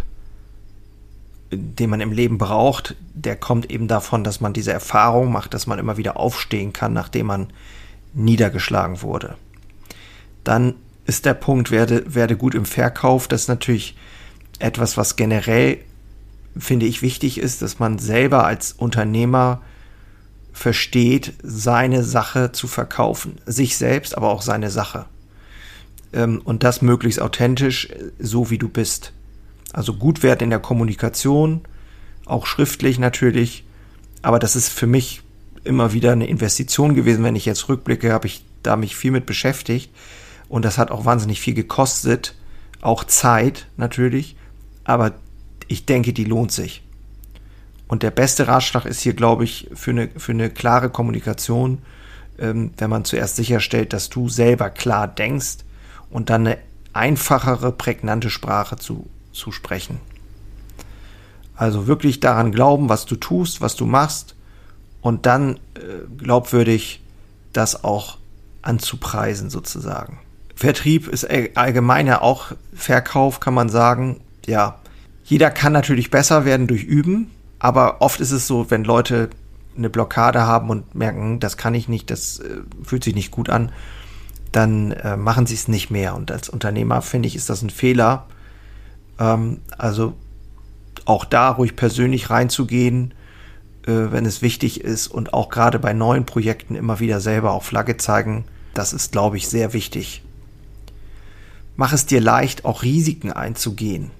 den 1.51 1.89
man 1.89 2.01
im 2.01 2.11
Leben 2.11 2.37
braucht, 2.37 2.95
der 3.13 3.35
kommt 3.35 3.69
eben 3.71 3.87
davon, 3.87 4.23
dass 4.23 4.41
man 4.41 4.53
diese 4.53 4.71
Erfahrung 4.71 5.31
macht, 5.31 5.53
dass 5.53 5.67
man 5.67 5.79
immer 5.79 5.97
wieder 5.97 6.17
aufstehen 6.17 6.73
kann, 6.73 6.93
nachdem 6.93 7.27
man 7.27 7.47
niedergeschlagen 8.13 9.01
wurde. 9.01 9.35
Dann 10.43 10.75
ist 11.05 11.25
der 11.25 11.33
Punkt, 11.33 11.71
werde, 11.71 12.03
werde 12.13 12.37
gut 12.37 12.55
im 12.55 12.65
Verkauf. 12.65 13.27
Das 13.27 13.41
ist 13.41 13.47
natürlich 13.47 13.95
etwas, 14.59 14.97
was 14.97 15.15
generell, 15.15 15.79
finde 16.57 16.85
ich, 16.85 17.01
wichtig 17.01 17.39
ist, 17.39 17.61
dass 17.61 17.79
man 17.79 17.99
selber 17.99 18.45
als 18.45 18.73
Unternehmer 18.73 19.61
versteht, 20.53 21.33
seine 21.41 22.03
Sache 22.03 22.51
zu 22.51 22.67
verkaufen. 22.67 23.39
Sich 23.45 23.77
selbst, 23.77 24.17
aber 24.17 24.29
auch 24.29 24.41
seine 24.41 24.69
Sache. 24.69 25.05
Ähm, 26.13 26.41
und 26.43 26.63
das 26.63 26.81
möglichst 26.81 27.21
authentisch, 27.21 27.89
so 28.19 28.49
wie 28.49 28.57
du 28.57 28.69
bist. 28.69 29.13
Also 29.73 29.93
gut 29.93 30.23
werden 30.23 30.45
in 30.45 30.49
der 30.49 30.59
Kommunikation, 30.59 31.61
auch 32.25 32.45
schriftlich 32.45 32.99
natürlich, 32.99 33.63
aber 34.21 34.37
das 34.39 34.55
ist 34.55 34.69
für 34.69 34.87
mich 34.87 35.23
immer 35.63 35.93
wieder 35.93 36.11
eine 36.11 36.27
Investition 36.27 36.95
gewesen. 36.95 37.23
Wenn 37.23 37.35
ich 37.35 37.45
jetzt 37.45 37.69
rückblicke, 37.69 38.11
habe 38.11 38.27
ich 38.27 38.43
da 38.63 38.75
mich 38.75 38.95
viel 38.95 39.11
mit 39.11 39.25
beschäftigt 39.25 39.91
und 40.49 40.65
das 40.65 40.77
hat 40.77 40.91
auch 40.91 41.05
wahnsinnig 41.05 41.41
viel 41.41 41.53
gekostet, 41.53 42.35
auch 42.81 43.03
Zeit 43.03 43.67
natürlich, 43.77 44.35
aber 44.83 45.13
ich 45.67 45.85
denke, 45.85 46.13
die 46.13 46.25
lohnt 46.25 46.51
sich. 46.51 46.83
Und 47.87 48.03
der 48.03 48.11
beste 48.11 48.47
Ratschlag 48.47 48.85
ist 48.85 49.01
hier, 49.01 49.13
glaube 49.13 49.43
ich, 49.43 49.69
für 49.73 49.91
eine, 49.91 50.09
für 50.15 50.31
eine 50.31 50.49
klare 50.49 50.89
Kommunikation, 50.89 51.79
ähm, 52.39 52.71
wenn 52.77 52.89
man 52.89 53.05
zuerst 53.05 53.35
sicherstellt, 53.35 53.93
dass 53.93 54.09
du 54.09 54.29
selber 54.29 54.69
klar 54.69 55.07
denkst 55.07 55.57
und 56.09 56.29
dann 56.29 56.47
eine 56.47 56.57
einfachere, 56.93 57.71
prägnante 57.71 58.29
Sprache 58.29 58.77
zu, 58.77 59.07
zu 59.31 59.51
sprechen. 59.51 59.99
Also 61.55 61.87
wirklich 61.87 62.19
daran 62.19 62.51
glauben, 62.51 62.89
was 62.89 63.05
du 63.05 63.15
tust, 63.15 63.61
was 63.61 63.75
du 63.75 63.85
machst 63.85 64.35
und 65.01 65.25
dann 65.25 65.55
äh, 65.75 66.07
glaubwürdig 66.17 67.01
das 67.53 67.83
auch 67.83 68.17
anzupreisen 68.61 69.49
sozusagen. 69.49 70.19
Vertrieb 70.55 71.07
ist 71.07 71.27
allgemein 71.55 72.07
ja 72.07 72.21
auch 72.21 72.51
Verkauf, 72.73 73.39
kann 73.39 73.53
man 73.53 73.69
sagen. 73.69 74.21
Ja, 74.45 74.79
jeder 75.23 75.49
kann 75.49 75.73
natürlich 75.73 76.11
besser 76.11 76.45
werden 76.45 76.67
durch 76.67 76.83
Üben, 76.83 77.31
aber 77.57 78.01
oft 78.01 78.19
ist 78.21 78.31
es 78.31 78.47
so, 78.47 78.69
wenn 78.69 78.83
Leute 78.83 79.29
eine 79.75 79.89
Blockade 79.89 80.41
haben 80.41 80.69
und 80.69 80.93
merken, 80.93 81.39
das 81.39 81.57
kann 81.57 81.73
ich 81.73 81.87
nicht, 81.87 82.11
das 82.11 82.39
äh, 82.39 82.61
fühlt 82.83 83.03
sich 83.03 83.15
nicht 83.15 83.31
gut 83.31 83.49
an, 83.49 83.71
dann 84.51 84.91
äh, 84.91 85.17
machen 85.17 85.45
sie 85.45 85.55
es 85.55 85.67
nicht 85.67 85.89
mehr. 85.89 86.15
Und 86.15 86.31
als 86.31 86.49
Unternehmer 86.49 87.01
finde 87.01 87.27
ich, 87.27 87.35
ist 87.35 87.49
das 87.49 87.61
ein 87.61 87.69
Fehler. 87.69 88.27
Ähm, 89.17 89.61
also 89.77 90.13
auch 91.05 91.25
da 91.25 91.49
ruhig 91.49 91.75
persönlich 91.75 92.29
reinzugehen, 92.29 93.13
wenn 93.87 94.25
es 94.25 94.41
wichtig 94.41 94.81
ist 94.81 95.07
und 95.07 95.33
auch 95.33 95.49
gerade 95.49 95.79
bei 95.79 95.93
neuen 95.93 96.25
Projekten 96.25 96.75
immer 96.75 96.99
wieder 96.99 97.19
selber 97.19 97.51
auch 97.51 97.63
Flagge 97.63 97.97
zeigen, 97.97 98.45
das 98.73 98.93
ist, 98.93 99.11
glaube 99.11 99.37
ich, 99.37 99.47
sehr 99.47 99.73
wichtig. 99.73 100.21
Mach 101.75 101.93
es 101.93 102.05
dir 102.05 102.21
leicht, 102.21 102.65
auch 102.65 102.83
Risiken 102.83 103.31
einzugehen. 103.31 104.11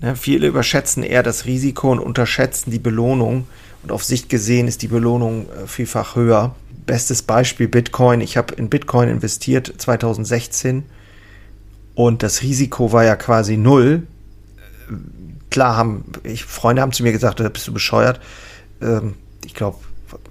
Ne, 0.00 0.16
viele 0.16 0.46
überschätzen 0.48 1.02
eher 1.02 1.22
das 1.22 1.44
Risiko 1.44 1.92
und 1.92 2.00
unterschätzen 2.00 2.70
die 2.70 2.78
Belohnung. 2.78 3.46
Und 3.82 3.92
auf 3.92 4.04
Sicht 4.04 4.28
gesehen 4.28 4.68
ist 4.68 4.82
die 4.82 4.88
Belohnung 4.88 5.46
äh, 5.50 5.66
vielfach 5.66 6.16
höher. 6.16 6.54
Bestes 6.86 7.22
Beispiel 7.22 7.68
Bitcoin. 7.68 8.20
Ich 8.20 8.36
habe 8.36 8.54
in 8.54 8.68
Bitcoin 8.68 9.08
investiert 9.08 9.72
2016 9.76 10.84
und 11.94 12.22
das 12.22 12.42
Risiko 12.42 12.92
war 12.92 13.04
ja 13.04 13.16
quasi 13.16 13.56
null. 13.56 14.06
Klar 15.52 15.76
haben 15.76 16.04
ich, 16.24 16.44
Freunde 16.44 16.80
haben 16.80 16.92
zu 16.92 17.02
mir 17.02 17.12
gesagt, 17.12 17.38
da 17.38 17.48
bist 17.48 17.68
du 17.68 17.72
bescheuert. 17.72 18.20
Ähm, 18.80 19.14
ich 19.44 19.54
glaube, 19.54 19.76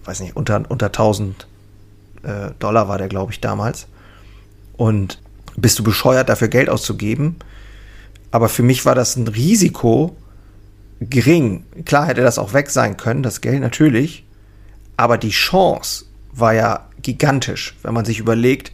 weiß 0.04 0.20
nicht, 0.20 0.36
unter, 0.36 0.64
unter 0.68 0.88
1000 0.88 1.48
äh, 2.24 2.52
Dollar 2.58 2.90
war 2.90 2.98
der, 2.98 3.08
glaube 3.08 3.32
ich, 3.32 3.40
damals. 3.40 3.88
Und 4.78 5.22
bist 5.56 5.78
du 5.78 5.84
bescheuert, 5.84 6.28
dafür 6.28 6.48
Geld 6.48 6.70
auszugeben? 6.70 7.36
Aber 8.32 8.50
für 8.50 8.64
mich 8.64 8.84
war 8.84 8.96
das 8.96 9.16
ein 9.16 9.28
Risiko 9.28 10.16
gering. 11.00 11.66
Klar 11.86 12.08
hätte 12.08 12.22
das 12.22 12.40
auch 12.40 12.54
weg 12.54 12.72
sein 12.72 12.98
können, 12.98 13.22
das 13.22 13.42
Geld 13.42 13.62
natürlich. 13.62 14.26
Aber 14.98 15.20
die 15.20 15.30
Chance 15.30 16.06
war 16.32 16.54
ja 16.54 16.88
gigantisch, 17.02 17.76
wenn 17.84 17.94
man 17.94 18.06
sich 18.06 18.18
überlegt, 18.18 18.72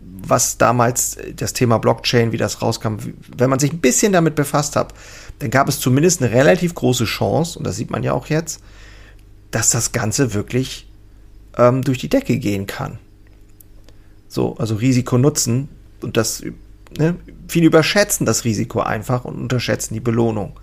was 0.00 0.58
damals 0.58 1.16
das 1.34 1.54
Thema 1.54 1.78
Blockchain, 1.78 2.30
wie 2.32 2.36
das 2.36 2.62
rauskam. 2.62 2.96
Wenn 3.36 3.50
man 3.50 3.58
sich 3.58 3.72
ein 3.72 3.80
bisschen 3.80 4.12
damit 4.12 4.34
befasst 4.34 4.76
hat, 4.76 4.94
dann 5.38 5.50
gab 5.50 5.68
es 5.68 5.80
zumindest 5.80 6.22
eine 6.22 6.32
relativ 6.32 6.74
große 6.74 7.04
Chance, 7.04 7.58
und 7.58 7.66
das 7.66 7.76
sieht 7.76 7.90
man 7.90 8.02
ja 8.02 8.12
auch 8.12 8.26
jetzt, 8.26 8.60
dass 9.50 9.70
das 9.70 9.92
Ganze 9.92 10.34
wirklich 10.34 10.88
ähm, 11.56 11.82
durch 11.82 11.98
die 11.98 12.08
Decke 12.08 12.38
gehen 12.38 12.66
kann. 12.66 12.98
So, 14.28 14.56
also 14.56 14.74
Risiko 14.74 15.16
nutzen 15.16 15.68
und 16.02 16.16
das 16.16 16.42
ne, 16.96 17.16
viele 17.48 17.66
überschätzen 17.66 18.26
das 18.26 18.44
Risiko 18.44 18.80
einfach 18.80 19.24
und 19.24 19.40
unterschätzen 19.40 19.94
die 19.94 20.00
Belohnung. 20.00 20.58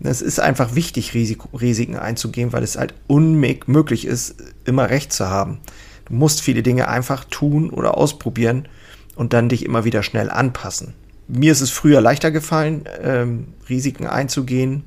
Es 0.00 0.20
ist 0.20 0.40
einfach 0.40 0.74
wichtig, 0.74 1.14
Risiko, 1.14 1.56
Risiken 1.56 1.96
einzugehen, 1.96 2.52
weil 2.52 2.64
es 2.64 2.76
halt 2.76 2.94
unmöglich 3.06 4.04
ist, 4.04 4.34
immer 4.64 4.90
recht 4.90 5.12
zu 5.12 5.28
haben. 5.28 5.60
Du 6.06 6.14
musst 6.14 6.40
viele 6.40 6.62
Dinge 6.64 6.88
einfach 6.88 7.24
tun 7.24 7.70
oder 7.70 7.96
ausprobieren 7.96 8.68
und 9.14 9.32
dann 9.32 9.48
dich 9.48 9.64
immer 9.64 9.84
wieder 9.84 10.02
schnell 10.02 10.28
anpassen. 10.28 10.94
Mir 11.28 11.52
ist 11.52 11.60
es 11.60 11.70
früher 11.70 12.00
leichter 12.00 12.30
gefallen, 12.30 12.84
ähm, 13.02 13.54
Risiken 13.68 14.06
einzugehen. 14.06 14.84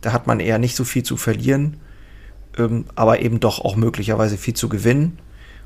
Da 0.00 0.12
hat 0.12 0.26
man 0.26 0.40
eher 0.40 0.58
nicht 0.58 0.76
so 0.76 0.84
viel 0.84 1.02
zu 1.02 1.16
verlieren, 1.16 1.78
ähm, 2.58 2.86
aber 2.94 3.20
eben 3.20 3.40
doch 3.40 3.60
auch 3.60 3.76
möglicherweise 3.76 4.36
viel 4.36 4.54
zu 4.54 4.68
gewinnen. 4.68 5.18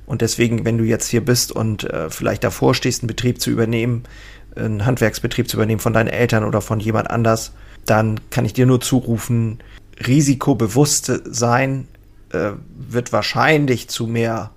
Und 0.07 0.23
deswegen, 0.23 0.65
wenn 0.65 0.79
du 0.79 0.85
jetzt 0.85 1.09
hier 1.09 1.25
bist 1.25 1.53
und 1.53 1.85
äh, 1.85 2.09
vielleicht 2.09 2.43
davor 2.43 2.75
stehst, 2.75 3.03
einen 3.03 3.09
Betrieb 3.09 3.41
zu 3.41 3.51
übernehmen, 3.51 4.05
einen 4.57 4.87
Handwerksbetrieb 4.87 5.49
zu 5.49 5.57
übernehmen 5.57 5.81
von 5.81 5.93
deinen 5.93 6.09
Eltern 6.09 6.45
oder 6.45 6.61
von 6.61 6.81
jemand 6.81 7.11
anders, 7.11 7.53
dann 7.85 8.19
kann 8.31 8.45
ich 8.45 8.55
dir 8.55 8.67
nur 8.67 8.81
zurufen, 8.81 9.59
risikobewusst 10.07 11.13
sein 11.25 11.89
äh, 12.31 12.53
wird 12.77 13.13
wahrscheinlich 13.13 13.89
zu 13.89 14.07
mehr 14.07 14.51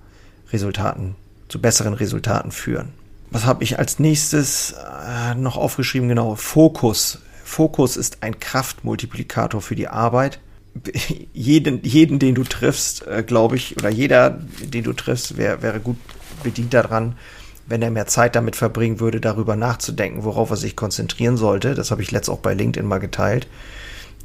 Resultaten, 0.52 1.16
zu 1.48 1.60
besseren 1.60 1.94
Resultaten 1.94 2.52
führen. 2.52 2.92
Was 3.32 3.46
habe 3.46 3.64
ich 3.64 3.78
als 3.78 3.98
nächstes 3.98 4.72
äh, 4.72 5.34
noch 5.34 5.56
aufgeschrieben? 5.56 6.08
Genau, 6.08 6.34
Fokus. 6.34 7.20
Fokus 7.44 7.96
ist 7.96 8.22
ein 8.22 8.38
Kraftmultiplikator 8.38 9.62
für 9.62 9.74
die 9.74 9.88
Arbeit 9.88 10.38
jeden, 11.32 11.82
jeden, 11.82 12.18
den 12.18 12.34
du 12.34 12.44
triffst, 12.44 13.06
äh, 13.06 13.22
glaube 13.22 13.56
ich, 13.56 13.76
oder 13.76 13.90
jeder, 13.90 14.30
den 14.30 14.84
du 14.84 14.92
triffst, 14.92 15.36
wär, 15.36 15.62
wäre 15.62 15.80
gut 15.80 15.96
bedient 16.42 16.74
daran, 16.74 17.16
wenn 17.66 17.82
er 17.82 17.90
mehr 17.90 18.06
Zeit 18.06 18.34
damit 18.36 18.56
verbringen 18.56 19.00
würde, 19.00 19.20
darüber 19.20 19.56
nachzudenken, 19.56 20.24
worauf 20.24 20.50
er 20.50 20.56
sich 20.56 20.76
konzentrieren 20.76 21.36
sollte. 21.36 21.74
Das 21.74 21.90
habe 21.90 22.02
ich 22.02 22.10
letzt 22.10 22.28
auch 22.28 22.38
bei 22.38 22.54
LinkedIn 22.54 22.88
mal 22.88 22.98
geteilt. 22.98 23.46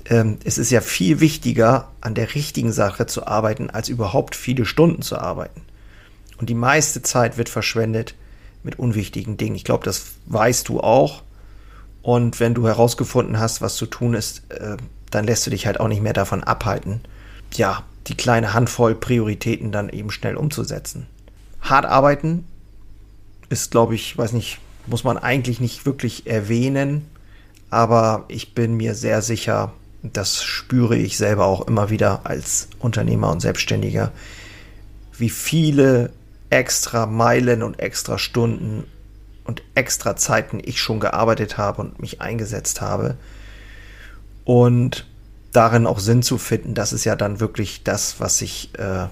Ähm, 0.10 0.38
es 0.44 0.58
ist 0.58 0.72
ja 0.72 0.82
viel 0.82 1.20
wichtiger, 1.20 1.92
an 2.02 2.14
der 2.14 2.34
richtigen 2.34 2.72
Sache 2.72 3.06
zu 3.06 3.28
arbeiten, 3.28 3.70
als 3.70 3.90
überhaupt 3.90 4.36
viele 4.36 4.66
Stunden 4.66 5.02
zu 5.02 5.18
arbeiten. 5.18 5.62
Und 6.40 6.50
die 6.50 6.56
meiste 6.56 7.02
Zeit 7.02 7.38
wird 7.38 7.50
verschwendet 7.50 8.16
mit 8.68 8.78
unwichtigen 8.78 9.38
Dingen. 9.38 9.56
Ich 9.56 9.64
glaube, 9.64 9.86
das 9.86 10.18
weißt 10.28 10.68
du 10.68 10.82
auch. 10.82 11.24
Und 12.02 12.40
wenn 12.40 12.54
du 12.54 12.68
herausgefunden 12.68 13.40
hast, 13.40 13.62
was 13.62 13.76
zu 13.76 13.86
tun 13.86 14.14
ist, 14.14 14.44
äh, 14.52 14.78
dann 15.10 15.26
lässt 15.26 15.48
du 15.48 15.50
dich 15.50 15.66
halt 15.66 15.80
auch 15.80 15.88
nicht 15.88 16.02
mehr 16.02 16.14
davon 16.14 16.44
abhalten, 16.44 17.02
ja, 17.54 17.84
die 18.08 18.16
kleine 18.16 18.54
Handvoll 18.54 18.94
Prioritäten 18.94 19.72
dann 19.72 19.90
eben 19.90 20.12
schnell 20.12 20.36
umzusetzen. 20.36 21.08
Hart 21.62 21.86
arbeiten 21.86 22.46
ist, 23.50 23.72
glaube 23.72 23.96
ich, 23.96 24.18
weiß 24.18 24.34
nicht, 24.34 24.60
muss 24.86 25.04
man 25.04 25.18
eigentlich 25.18 25.60
nicht 25.60 25.86
wirklich 25.86 26.28
erwähnen, 26.28 27.06
aber 27.70 28.26
ich 28.28 28.54
bin 28.54 28.76
mir 28.76 28.94
sehr 28.94 29.22
sicher, 29.22 29.74
das 30.04 30.44
spüre 30.44 30.98
ich 30.98 31.18
selber 31.18 31.46
auch 31.46 31.68
immer 31.68 31.90
wieder 31.90 32.22
als 32.26 32.68
Unternehmer 32.80 33.32
und 33.32 33.42
Selbstständiger, 33.42 34.12
wie 35.18 35.30
viele 35.30 36.12
extra 36.50 37.06
Meilen 37.06 37.63
und 37.63 37.80
extra 37.80 38.18
Stunden 38.18 38.86
und 39.44 39.63
extra 39.75 40.16
Zeiten 40.16 40.60
ich 40.63 40.82
schon 40.82 41.00
gearbeitet 41.00 41.58
habe 41.58 41.82
und 41.82 42.00
mich 42.00 42.22
eingesetzt 42.22 42.82
habe, 42.82 43.18
und 44.48 45.06
darin 45.51 45.86
auch 45.86 46.00
Sinn 46.00 46.24
zu 46.24 46.38
finden, 46.38 46.74
das 46.74 46.94
ist 46.94 47.04
ja 47.04 47.18
dann 47.18 47.42
wirklich 47.42 47.84
das, 47.84 48.22
was 48.22 48.38
sich 48.38 48.70
äh, 48.80 49.08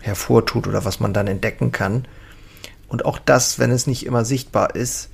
hervortut 0.00 0.66
oder 0.66 0.86
was 0.86 1.00
man 1.00 1.12
dann 1.12 1.26
entdecken 1.26 1.70
kann. 1.70 2.08
Und 2.88 3.04
auch 3.04 3.18
das, 3.18 3.58
wenn 3.58 3.70
es 3.70 3.86
nicht 3.86 4.06
immer 4.06 4.24
sichtbar 4.24 4.74
ist, 4.74 5.10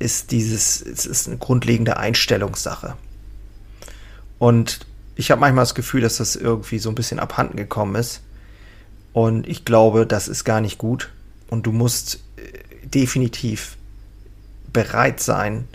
ist 0.00 0.32
dieses, 0.32 0.82
es 0.82 1.06
ist 1.06 1.28
eine 1.28 1.36
grundlegende 1.36 1.98
Einstellungssache. 1.98 2.96
Und 4.40 4.80
ich 5.14 5.30
habe 5.30 5.40
manchmal 5.40 5.62
das 5.62 5.76
Gefühl, 5.76 6.00
dass 6.00 6.16
das 6.16 6.34
irgendwie 6.34 6.80
so 6.80 6.88
ein 6.88 6.96
bisschen 6.96 7.20
abhanden 7.20 7.56
gekommen 7.56 7.94
ist. 7.94 8.22
Und 9.12 9.46
ich 9.46 9.64
glaube, 9.64 10.06
das 10.06 10.28
ist 10.28 10.44
gar 10.44 10.60
nicht 10.60 10.78
gut. 10.78 11.10
Und 11.48 11.66
du 11.66 11.72
musst 11.72 12.20
äh, 12.36 12.86
definitiv 12.86 13.76
bereit 14.72 15.20
sein, 15.20 15.66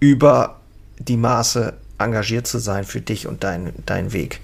über 0.00 0.60
die 0.98 1.16
Maße 1.16 1.74
engagiert 1.98 2.46
zu 2.46 2.58
sein 2.58 2.84
für 2.84 3.00
dich 3.00 3.26
und 3.26 3.44
deinen 3.44 3.72
dein 3.86 4.12
Weg. 4.12 4.40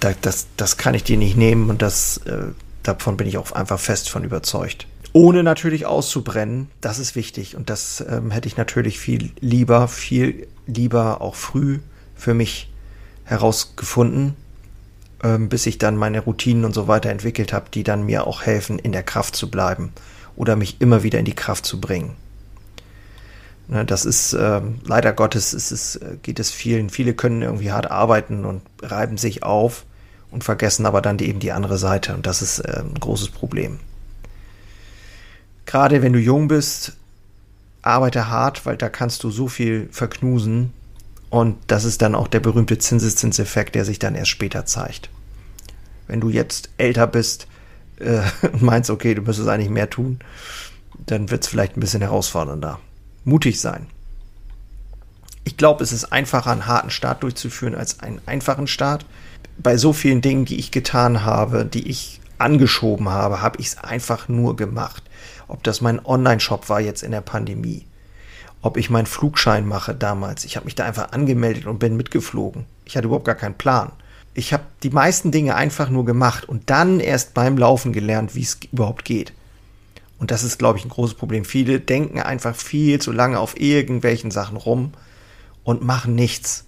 Das, 0.00 0.16
das, 0.20 0.46
das 0.56 0.76
kann 0.76 0.94
ich 0.94 1.02
dir 1.02 1.16
nicht 1.16 1.36
nehmen 1.36 1.70
und 1.70 1.82
das, 1.82 2.18
äh, 2.18 2.44
davon 2.82 3.16
bin 3.16 3.26
ich 3.26 3.38
auch 3.38 3.52
einfach 3.52 3.80
fest 3.80 4.08
von 4.08 4.22
überzeugt. 4.22 4.86
Ohne 5.12 5.42
natürlich 5.42 5.86
auszubrennen, 5.86 6.70
das 6.80 6.98
ist 6.98 7.16
wichtig 7.16 7.56
und 7.56 7.70
das 7.70 8.04
ähm, 8.08 8.30
hätte 8.30 8.46
ich 8.46 8.56
natürlich 8.56 9.00
viel 9.00 9.32
lieber, 9.40 9.88
viel 9.88 10.46
lieber 10.66 11.20
auch 11.20 11.34
früh 11.34 11.80
für 12.14 12.34
mich 12.34 12.70
herausgefunden, 13.24 14.36
bis 15.20 15.66
ich 15.66 15.78
dann 15.78 15.96
meine 15.96 16.20
Routinen 16.20 16.64
und 16.64 16.74
so 16.74 16.86
weiter 16.86 17.10
entwickelt 17.10 17.52
habe, 17.52 17.66
die 17.74 17.82
dann 17.82 18.06
mir 18.06 18.26
auch 18.26 18.42
helfen, 18.42 18.78
in 18.78 18.92
der 18.92 19.02
Kraft 19.02 19.34
zu 19.34 19.50
bleiben 19.50 19.92
oder 20.36 20.54
mich 20.54 20.80
immer 20.80 21.02
wieder 21.02 21.18
in 21.18 21.24
die 21.24 21.34
Kraft 21.34 21.66
zu 21.66 21.80
bringen. 21.80 22.14
Ne, 23.68 23.84
das 23.84 24.06
ist 24.06 24.32
äh, 24.32 24.62
leider 24.84 25.12
Gottes 25.12 25.52
ist 25.52 25.70
es, 25.72 25.96
äh, 25.96 26.16
geht 26.22 26.40
es 26.40 26.50
vielen. 26.50 26.88
Viele 26.88 27.12
können 27.12 27.42
irgendwie 27.42 27.70
hart 27.70 27.90
arbeiten 27.90 28.46
und 28.46 28.62
reiben 28.80 29.18
sich 29.18 29.42
auf 29.42 29.84
und 30.30 30.42
vergessen 30.42 30.86
aber 30.86 31.02
dann 31.02 31.18
die, 31.18 31.28
eben 31.28 31.38
die 31.38 31.52
andere 31.52 31.76
Seite. 31.76 32.14
Und 32.14 32.26
das 32.26 32.40
ist 32.40 32.60
äh, 32.60 32.80
ein 32.80 32.94
großes 32.94 33.28
Problem. 33.28 33.78
Gerade 35.66 36.00
wenn 36.00 36.14
du 36.14 36.18
jung 36.18 36.48
bist, 36.48 36.94
arbeite 37.82 38.30
hart, 38.30 38.64
weil 38.64 38.78
da 38.78 38.88
kannst 38.88 39.22
du 39.22 39.30
so 39.30 39.48
viel 39.48 39.88
verknusen. 39.92 40.72
Und 41.30 41.56
das 41.66 41.84
ist 41.84 42.02
dann 42.02 42.14
auch 42.14 42.28
der 42.28 42.40
berühmte 42.40 42.78
Zinseszinseffekt, 42.78 43.74
der 43.74 43.84
sich 43.84 43.98
dann 43.98 44.14
erst 44.14 44.30
später 44.30 44.64
zeigt. 44.64 45.10
Wenn 46.06 46.20
du 46.20 46.30
jetzt 46.30 46.70
älter 46.78 47.06
bist 47.06 47.46
äh, 47.98 48.20
und 48.52 48.62
meinst, 48.62 48.90
okay, 48.90 49.14
du 49.14 49.22
müsstest 49.22 49.48
eigentlich 49.48 49.70
mehr 49.70 49.90
tun, 49.90 50.20
dann 51.06 51.30
wird 51.30 51.44
es 51.44 51.48
vielleicht 51.48 51.76
ein 51.76 51.80
bisschen 51.80 52.00
herausfordernder 52.00 52.80
mutig 53.28 53.60
sein. 53.60 53.86
Ich 55.44 55.56
glaube, 55.56 55.84
es 55.84 55.92
ist 55.92 56.12
einfacher, 56.12 56.50
einen 56.50 56.66
harten 56.66 56.90
Start 56.90 57.22
durchzuführen 57.22 57.74
als 57.74 58.00
einen 58.00 58.20
einfachen 58.26 58.66
Start. 58.66 59.06
Bei 59.58 59.76
so 59.76 59.92
vielen 59.92 60.20
Dingen, 60.20 60.44
die 60.44 60.58
ich 60.58 60.70
getan 60.70 61.24
habe, 61.24 61.64
die 61.64 61.88
ich 61.88 62.20
angeschoben 62.38 63.08
habe, 63.08 63.40
habe 63.40 63.60
ich 63.60 63.68
es 63.68 63.78
einfach 63.78 64.28
nur 64.28 64.56
gemacht. 64.56 65.02
Ob 65.46 65.62
das 65.62 65.80
mein 65.80 66.04
Online-Shop 66.04 66.68
war 66.68 66.80
jetzt 66.80 67.02
in 67.02 67.10
der 67.10 67.20
Pandemie. 67.20 67.86
Ob 68.60 68.76
ich 68.76 68.90
meinen 68.90 69.06
Flugschein 69.06 69.66
mache 69.66 69.94
damals. 69.94 70.44
Ich 70.44 70.56
habe 70.56 70.64
mich 70.64 70.74
da 70.74 70.84
einfach 70.84 71.12
angemeldet 71.12 71.66
und 71.66 71.78
bin 71.78 71.96
mitgeflogen. 71.96 72.64
Ich 72.84 72.96
hatte 72.96 73.06
überhaupt 73.06 73.24
gar 73.24 73.34
keinen 73.34 73.54
Plan. 73.54 73.92
Ich 74.34 74.52
habe 74.52 74.64
die 74.82 74.90
meisten 74.90 75.30
Dinge 75.30 75.54
einfach 75.54 75.90
nur 75.90 76.04
gemacht 76.04 76.48
und 76.48 76.70
dann 76.70 77.00
erst 77.00 77.34
beim 77.34 77.56
Laufen 77.58 77.92
gelernt, 77.92 78.34
wie 78.34 78.42
es 78.42 78.58
überhaupt 78.72 79.04
geht. 79.04 79.32
Und 80.18 80.30
das 80.30 80.42
ist, 80.42 80.58
glaube 80.58 80.78
ich, 80.78 80.84
ein 80.84 80.90
großes 80.90 81.16
Problem. 81.16 81.44
Viele 81.44 81.80
denken 81.80 82.20
einfach 82.20 82.56
viel 82.56 83.00
zu 83.00 83.12
lange 83.12 83.38
auf 83.38 83.58
irgendwelchen 83.60 84.30
Sachen 84.30 84.56
rum 84.56 84.92
und 85.64 85.82
machen 85.82 86.14
nichts. 86.14 86.64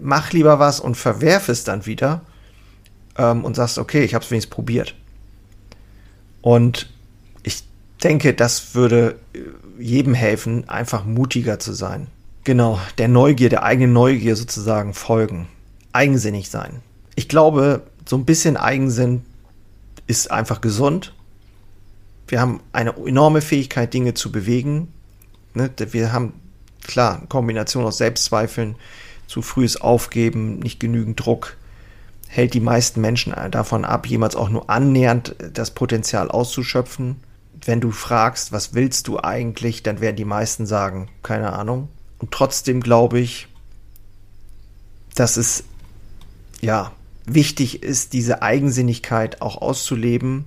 Mach 0.00 0.32
lieber 0.32 0.58
was 0.58 0.80
und 0.80 0.96
verwerf 0.96 1.48
es 1.48 1.64
dann 1.64 1.86
wieder 1.86 2.22
ähm, 3.16 3.44
und 3.44 3.56
sagst, 3.56 3.78
okay, 3.78 4.02
ich 4.02 4.14
habe 4.14 4.24
es 4.24 4.30
wenigstens 4.30 4.54
probiert. 4.54 4.94
Und 6.42 6.90
ich 7.42 7.64
denke, 8.02 8.34
das 8.34 8.74
würde 8.74 9.16
äh, 9.34 9.40
jedem 9.80 10.14
helfen, 10.14 10.68
einfach 10.68 11.04
mutiger 11.04 11.58
zu 11.58 11.72
sein. 11.72 12.08
Genau, 12.44 12.78
der 12.98 13.08
Neugier, 13.08 13.48
der 13.48 13.62
eigenen 13.62 13.92
Neugier 13.92 14.36
sozusagen 14.36 14.94
folgen. 14.94 15.48
Eigensinnig 15.92 16.50
sein. 16.50 16.80
Ich 17.16 17.28
glaube, 17.28 17.82
so 18.08 18.16
ein 18.16 18.24
bisschen 18.24 18.56
Eigensinn 18.56 19.22
ist 20.06 20.30
einfach 20.30 20.60
gesund 20.60 21.12
wir 22.30 22.40
haben 22.40 22.60
eine 22.72 22.94
enorme 23.06 23.40
Fähigkeit, 23.40 23.92
Dinge 23.92 24.14
zu 24.14 24.30
bewegen. 24.30 24.92
Ne? 25.54 25.70
Wir 25.90 26.12
haben, 26.12 26.32
klar, 26.86 27.18
eine 27.18 27.26
Kombination 27.26 27.84
aus 27.84 27.98
Selbstzweifeln, 27.98 28.76
zu 29.26 29.42
frühes 29.42 29.80
Aufgeben, 29.80 30.58
nicht 30.60 30.80
genügend 30.80 31.24
Druck, 31.24 31.56
hält 32.28 32.54
die 32.54 32.60
meisten 32.60 33.00
Menschen 33.00 33.34
davon 33.50 33.84
ab, 33.84 34.06
jemals 34.06 34.36
auch 34.36 34.48
nur 34.48 34.70
annähernd 34.70 35.34
das 35.52 35.72
Potenzial 35.72 36.30
auszuschöpfen. 36.30 37.16
Wenn 37.64 37.80
du 37.80 37.90
fragst, 37.90 38.52
was 38.52 38.74
willst 38.74 39.08
du 39.08 39.20
eigentlich, 39.20 39.82
dann 39.82 40.00
werden 40.00 40.16
die 40.16 40.24
meisten 40.24 40.66
sagen, 40.66 41.08
keine 41.22 41.52
Ahnung. 41.52 41.88
Und 42.18 42.30
trotzdem 42.30 42.80
glaube 42.80 43.20
ich, 43.20 43.48
dass 45.14 45.36
es 45.36 45.64
ja 46.60 46.92
wichtig 47.26 47.82
ist, 47.82 48.12
diese 48.12 48.42
Eigensinnigkeit 48.42 49.42
auch 49.42 49.60
auszuleben 49.60 50.46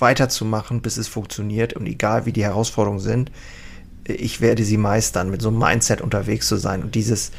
weiterzumachen, 0.00 0.80
bis 0.80 0.96
es 0.96 1.08
funktioniert 1.08 1.74
und 1.74 1.86
egal 1.86 2.26
wie 2.26 2.32
die 2.32 2.42
Herausforderungen 2.42 3.00
sind, 3.00 3.30
ich 4.04 4.40
werde 4.40 4.64
sie 4.64 4.76
meistern, 4.76 5.30
mit 5.30 5.42
so 5.42 5.48
einem 5.48 5.58
Mindset 5.58 6.00
unterwegs 6.00 6.48
zu 6.48 6.56
sein. 6.56 6.82
Und 6.82 6.94
dieses, 6.94 7.32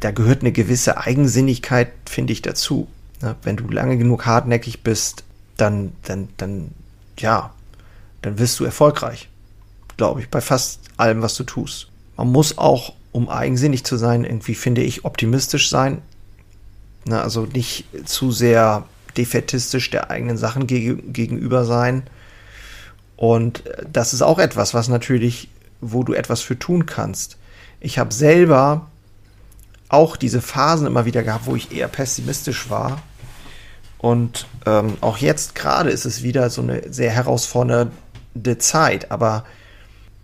da 0.00 0.10
gehört 0.10 0.42
eine 0.42 0.52
gewisse 0.52 0.98
Eigensinnigkeit, 0.98 1.92
finde 2.06 2.32
ich, 2.32 2.42
dazu. 2.42 2.88
Ne? 3.22 3.36
Wenn 3.42 3.56
du 3.56 3.68
lange 3.68 3.96
genug 3.96 4.26
hartnäckig 4.26 4.82
bist, 4.82 5.24
dann, 5.56 5.92
dann, 6.02 6.28
dann, 6.36 6.70
ja, 7.18 7.54
dann 8.22 8.38
wirst 8.38 8.58
du 8.60 8.64
erfolgreich. 8.64 9.28
Glaube 9.96 10.20
ich, 10.20 10.28
bei 10.28 10.40
fast 10.40 10.80
allem, 10.96 11.22
was 11.22 11.34
du 11.34 11.44
tust. 11.44 11.88
Man 12.16 12.30
muss 12.30 12.58
auch, 12.58 12.94
um 13.12 13.28
eigensinnig 13.28 13.84
zu 13.84 13.96
sein, 13.96 14.24
irgendwie, 14.24 14.54
finde 14.54 14.82
ich, 14.82 15.04
optimistisch 15.04 15.70
sein. 15.70 16.02
Ne? 17.04 17.20
Also 17.20 17.46
nicht 17.46 17.84
zu 18.04 18.30
sehr 18.30 18.84
defetistisch 19.16 19.90
der 19.90 20.10
eigenen 20.10 20.36
Sachen 20.36 20.66
geg 20.66 21.12
gegenüber 21.12 21.64
sein. 21.64 22.04
Und 23.16 23.64
das 23.92 24.14
ist 24.14 24.22
auch 24.22 24.38
etwas, 24.38 24.74
was 24.74 24.88
natürlich, 24.88 25.48
wo 25.80 26.04
du 26.04 26.12
etwas 26.12 26.40
für 26.40 26.58
tun 26.58 26.86
kannst. 26.86 27.36
Ich 27.80 27.98
habe 27.98 28.14
selber 28.14 28.86
auch 29.88 30.16
diese 30.16 30.40
Phasen 30.40 30.86
immer 30.86 31.04
wieder 31.04 31.22
gehabt, 31.22 31.46
wo 31.46 31.56
ich 31.56 31.72
eher 31.72 31.88
pessimistisch 31.88 32.70
war. 32.70 33.02
Und 33.98 34.46
ähm, 34.66 34.96
auch 35.00 35.18
jetzt 35.18 35.54
gerade 35.54 35.90
ist 35.90 36.04
es 36.04 36.22
wieder 36.22 36.50
so 36.50 36.62
eine 36.62 36.92
sehr 36.92 37.10
herausfordernde 37.10 37.92
Zeit. 38.58 39.10
Aber 39.10 39.44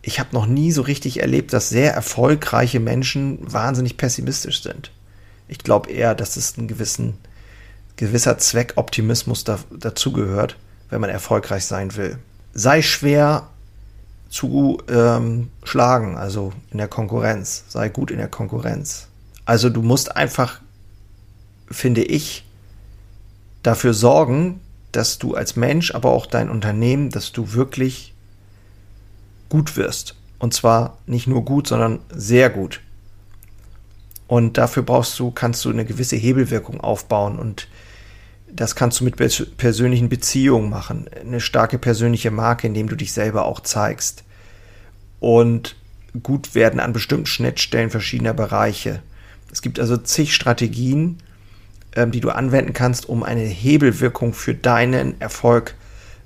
ich 0.02 0.20
habe 0.20 0.30
noch 0.32 0.46
nie 0.46 0.72
so 0.72 0.82
richtig 0.82 1.20
erlebt, 1.20 1.52
dass 1.52 1.68
sehr 1.68 1.94
erfolgreiche 1.94 2.80
Menschen 2.80 3.38
wahnsinnig 3.40 3.96
pessimistisch 3.96 4.62
sind. 4.62 4.90
Ich 5.48 5.58
glaube 5.58 5.90
eher, 5.90 6.14
dass 6.14 6.36
es 6.36 6.56
einen 6.58 6.68
gewissen 6.68 7.14
gewisser 7.96 8.38
Zweckoptimismus 8.38 9.44
da, 9.44 9.58
dazugehört, 9.70 10.56
wenn 10.90 11.00
man 11.00 11.10
erfolgreich 11.10 11.64
sein 11.64 11.96
will. 11.96 12.18
Sei 12.52 12.82
schwer 12.82 13.48
zu 14.28 14.78
ähm, 14.88 15.50
schlagen, 15.62 16.16
also 16.16 16.52
in 16.70 16.78
der 16.78 16.88
Konkurrenz. 16.88 17.64
Sei 17.68 17.88
gut 17.88 18.10
in 18.10 18.18
der 18.18 18.28
Konkurrenz. 18.28 19.08
Also 19.44 19.70
du 19.70 19.82
musst 19.82 20.16
einfach, 20.16 20.60
finde 21.70 22.02
ich, 22.02 22.44
dafür 23.62 23.94
sorgen, 23.94 24.60
dass 24.96 25.18
du 25.18 25.34
als 25.34 25.56
Mensch, 25.56 25.94
aber 25.94 26.10
auch 26.10 26.26
dein 26.26 26.50
Unternehmen, 26.50 27.10
dass 27.10 27.32
du 27.32 27.52
wirklich 27.52 28.14
gut 29.48 29.76
wirst. 29.76 30.14
Und 30.38 30.54
zwar 30.54 30.98
nicht 31.06 31.26
nur 31.26 31.44
gut, 31.44 31.68
sondern 31.68 32.00
sehr 32.10 32.50
gut. 32.50 32.80
Und 34.26 34.58
dafür 34.58 34.82
brauchst 34.82 35.18
du, 35.18 35.30
kannst 35.30 35.64
du 35.64 35.70
eine 35.70 35.84
gewisse 35.84 36.16
Hebelwirkung 36.16 36.80
aufbauen 36.80 37.38
und 37.38 37.68
das 38.50 38.76
kannst 38.76 39.00
du 39.00 39.04
mit 39.04 39.16
persönlichen 39.16 40.08
Beziehungen 40.08 40.70
machen. 40.70 41.06
Eine 41.20 41.40
starke 41.40 41.78
persönliche 41.78 42.30
Marke, 42.30 42.68
indem 42.68 42.88
du 42.88 42.94
dich 42.94 43.12
selber 43.12 43.46
auch 43.46 43.60
zeigst. 43.60 44.22
Und 45.18 45.74
gut 46.22 46.54
werden 46.54 46.78
an 46.78 46.92
bestimmten 46.92 47.26
Schnittstellen 47.26 47.90
verschiedener 47.90 48.34
Bereiche. 48.34 49.02
Es 49.50 49.60
gibt 49.60 49.80
also 49.80 49.96
zig 49.96 50.34
Strategien, 50.34 51.18
ähm, 51.94 52.10
die 52.10 52.20
du 52.20 52.30
anwenden 52.30 52.72
kannst, 52.72 53.08
um 53.08 53.22
eine 53.22 53.42
Hebelwirkung 53.42 54.34
für 54.34 54.54
deinen 54.54 55.20
Erfolg 55.20 55.74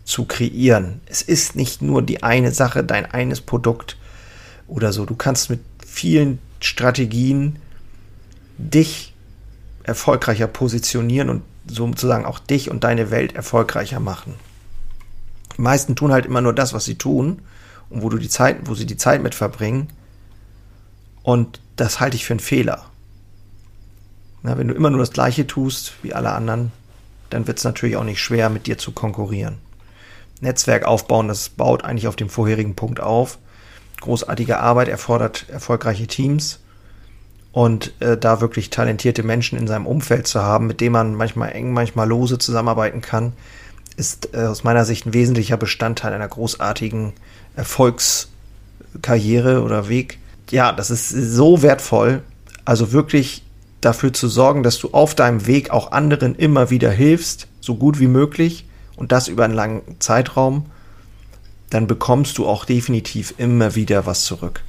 zu 0.04 0.24
kreieren. 0.24 1.00
Es 1.06 1.22
ist 1.22 1.56
nicht 1.56 1.82
nur 1.82 2.02
die 2.02 2.22
eine 2.22 2.52
Sache, 2.52 2.82
dein 2.82 3.06
eines 3.06 3.40
Produkt 3.40 3.98
oder 4.66 4.92
so. 4.92 5.04
Du 5.04 5.14
kannst 5.14 5.50
mit 5.50 5.60
vielen 5.86 6.38
Strategien 6.60 7.56
dich 8.56 9.14
erfolgreicher 9.82 10.46
positionieren 10.46 11.28
und 11.28 11.42
sozusagen 11.66 12.24
auch 12.24 12.38
dich 12.38 12.70
und 12.70 12.84
deine 12.84 13.10
Welt 13.10 13.36
erfolgreicher 13.36 14.00
machen. 14.00 14.34
Die 15.56 15.62
meisten 15.62 15.96
tun 15.96 16.12
halt 16.12 16.26
immer 16.26 16.40
nur 16.40 16.54
das, 16.54 16.72
was 16.72 16.84
sie 16.84 16.96
tun 16.96 17.42
und 17.90 18.02
wo 18.02 18.08
du 18.08 18.18
die 18.18 18.28
Zeit, 18.28 18.56
wo 18.64 18.74
sie 18.74 18.86
die 18.86 18.96
Zeit 18.96 19.22
mit 19.22 19.34
verbringen. 19.34 19.88
Und 21.22 21.60
das 21.76 22.00
halte 22.00 22.16
ich 22.16 22.24
für 22.24 22.32
einen 22.32 22.40
Fehler. 22.40 22.86
Na, 24.42 24.56
wenn 24.56 24.68
du 24.68 24.74
immer 24.74 24.90
nur 24.90 25.00
das 25.00 25.12
Gleiche 25.12 25.46
tust 25.46 25.94
wie 26.02 26.14
alle 26.14 26.32
anderen, 26.32 26.72
dann 27.30 27.46
wird 27.46 27.58
es 27.58 27.64
natürlich 27.64 27.96
auch 27.96 28.04
nicht 28.04 28.20
schwer, 28.20 28.50
mit 28.50 28.66
dir 28.66 28.76
zu 28.78 28.92
konkurrieren. 28.92 29.58
Netzwerk 30.40 30.84
aufbauen, 30.84 31.28
das 31.28 31.48
baut 31.48 31.84
eigentlich 31.84 32.08
auf 32.08 32.16
dem 32.16 32.28
vorherigen 32.28 32.74
Punkt 32.74 33.00
auf. 33.00 33.38
Großartige 34.00 34.58
Arbeit 34.60 34.88
erfordert 34.88 35.46
erfolgreiche 35.48 36.06
Teams 36.06 36.60
und 37.52 37.94
äh, 38.00 38.16
da 38.16 38.40
wirklich 38.40 38.70
talentierte 38.70 39.24
Menschen 39.24 39.58
in 39.58 39.66
seinem 39.66 39.86
Umfeld 39.86 40.28
zu 40.28 40.40
haben, 40.40 40.68
mit 40.68 40.80
denen 40.80 40.92
man 40.92 41.16
manchmal 41.16 41.50
eng, 41.52 41.72
manchmal 41.72 42.08
lose 42.08 42.38
zusammenarbeiten 42.38 43.00
kann, 43.00 43.32
ist 43.96 44.32
äh, 44.34 44.44
aus 44.44 44.62
meiner 44.62 44.84
Sicht 44.84 45.06
ein 45.06 45.14
wesentlicher 45.14 45.56
Bestandteil 45.56 46.12
einer 46.12 46.28
großartigen 46.28 47.14
Erfolgskarriere 47.56 49.62
oder 49.62 49.88
Weg. 49.88 50.20
Ja, 50.50 50.70
das 50.72 50.90
ist 50.90 51.08
so 51.08 51.62
wertvoll. 51.62 52.22
Also 52.64 52.92
wirklich 52.92 53.42
dafür 53.80 54.12
zu 54.12 54.28
sorgen, 54.28 54.62
dass 54.62 54.78
du 54.78 54.90
auf 54.92 55.14
deinem 55.14 55.46
Weg 55.46 55.70
auch 55.70 55.92
anderen 55.92 56.34
immer 56.34 56.70
wieder 56.70 56.90
hilfst, 56.90 57.48
so 57.60 57.76
gut 57.76 58.00
wie 58.00 58.08
möglich 58.08 58.66
und 58.96 59.12
das 59.12 59.28
über 59.28 59.44
einen 59.44 59.54
langen 59.54 59.82
Zeitraum, 60.00 60.66
dann 61.70 61.86
bekommst 61.86 62.38
du 62.38 62.46
auch 62.46 62.64
definitiv 62.64 63.34
immer 63.38 63.74
wieder 63.74 64.06
was 64.06 64.24
zurück. 64.24 64.62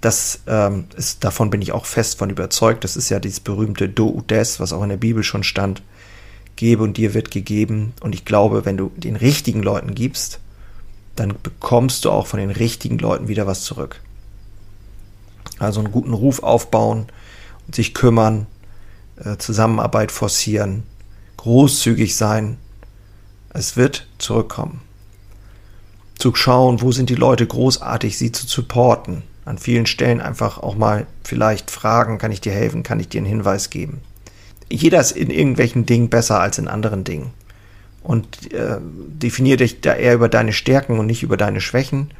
Das 0.00 0.40
ähm, 0.46 0.86
ist, 0.96 1.24
davon 1.24 1.50
bin 1.50 1.60
ich 1.60 1.72
auch 1.72 1.84
fest 1.84 2.18
von 2.18 2.30
überzeugt. 2.30 2.84
Das 2.84 2.96
ist 2.96 3.10
ja 3.10 3.20
dieses 3.20 3.40
berühmte 3.40 3.88
Do 3.88 4.08
ut 4.08 4.30
des, 4.30 4.60
was 4.60 4.72
auch 4.72 4.82
in 4.82 4.88
der 4.88 4.96
Bibel 4.96 5.22
schon 5.22 5.42
stand. 5.42 5.82
Gebe 6.56 6.82
und 6.82 6.96
dir 6.96 7.12
wird 7.12 7.30
gegeben. 7.30 7.92
Und 8.00 8.14
ich 8.14 8.24
glaube, 8.24 8.64
wenn 8.64 8.76
du 8.76 8.90
den 8.96 9.16
richtigen 9.16 9.62
Leuten 9.62 9.94
gibst, 9.94 10.40
dann 11.16 11.34
bekommst 11.42 12.04
du 12.04 12.10
auch 12.10 12.26
von 12.26 12.40
den 12.40 12.50
richtigen 12.50 12.98
Leuten 12.98 13.28
wieder 13.28 13.46
was 13.46 13.62
zurück. 13.62 14.00
Also 15.58 15.80
einen 15.80 15.92
guten 15.92 16.14
Ruf 16.14 16.42
aufbauen 16.42 17.00
und 17.00 17.12
sich 17.74 17.94
kümmern, 17.94 18.46
äh, 19.16 19.36
Zusammenarbeit 19.36 20.12
forcieren, 20.12 20.84
großzügig 21.36 22.16
sein. 22.16 22.58
Es 23.52 23.76
wird 23.76 24.06
zurückkommen. 24.18 24.80
Zu 26.18 26.34
schauen, 26.34 26.82
wo 26.82 26.92
sind 26.92 27.10
die 27.10 27.14
Leute 27.14 27.46
großartig, 27.46 28.18
sie 28.18 28.30
zu 28.32 28.46
supporten 28.46 29.22
an 29.44 29.58
vielen 29.58 29.86
Stellen 29.86 30.20
einfach 30.20 30.58
auch 30.58 30.76
mal 30.76 31.06
vielleicht 31.24 31.70
fragen, 31.70 32.18
kann 32.18 32.32
ich 32.32 32.40
dir 32.40 32.52
helfen, 32.52 32.82
kann 32.82 33.00
ich 33.00 33.08
dir 33.08 33.18
einen 33.18 33.26
Hinweis 33.26 33.70
geben. 33.70 34.00
Jeder 34.70 35.00
ist 35.00 35.12
in 35.12 35.30
irgendwelchen 35.30 35.86
Dingen 35.86 36.08
besser 36.08 36.40
als 36.40 36.58
in 36.58 36.68
anderen 36.68 37.04
Dingen. 37.04 37.32
Und 38.02 38.52
äh, 38.54 38.78
definier 38.80 39.56
dich 39.56 39.80
da 39.80 39.94
eher 39.94 40.14
über 40.14 40.28
deine 40.28 40.52
Stärken 40.52 40.98
und 40.98 41.06
nicht 41.06 41.22
über 41.22 41.36
deine 41.36 41.60
Schwächen. 41.60 42.12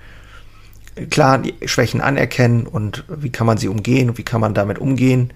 Klar, 1.09 1.38
die 1.38 1.55
Schwächen 1.66 2.00
anerkennen 2.00 2.66
und 2.66 3.05
wie 3.09 3.31
kann 3.31 3.46
man 3.46 3.59
sie 3.59 3.68
umgehen 3.68 4.11
und 4.11 4.18
wie 4.18 4.24
kann 4.24 4.40
man 4.40 4.55
damit 4.55 4.79
umgehen, 4.79 5.33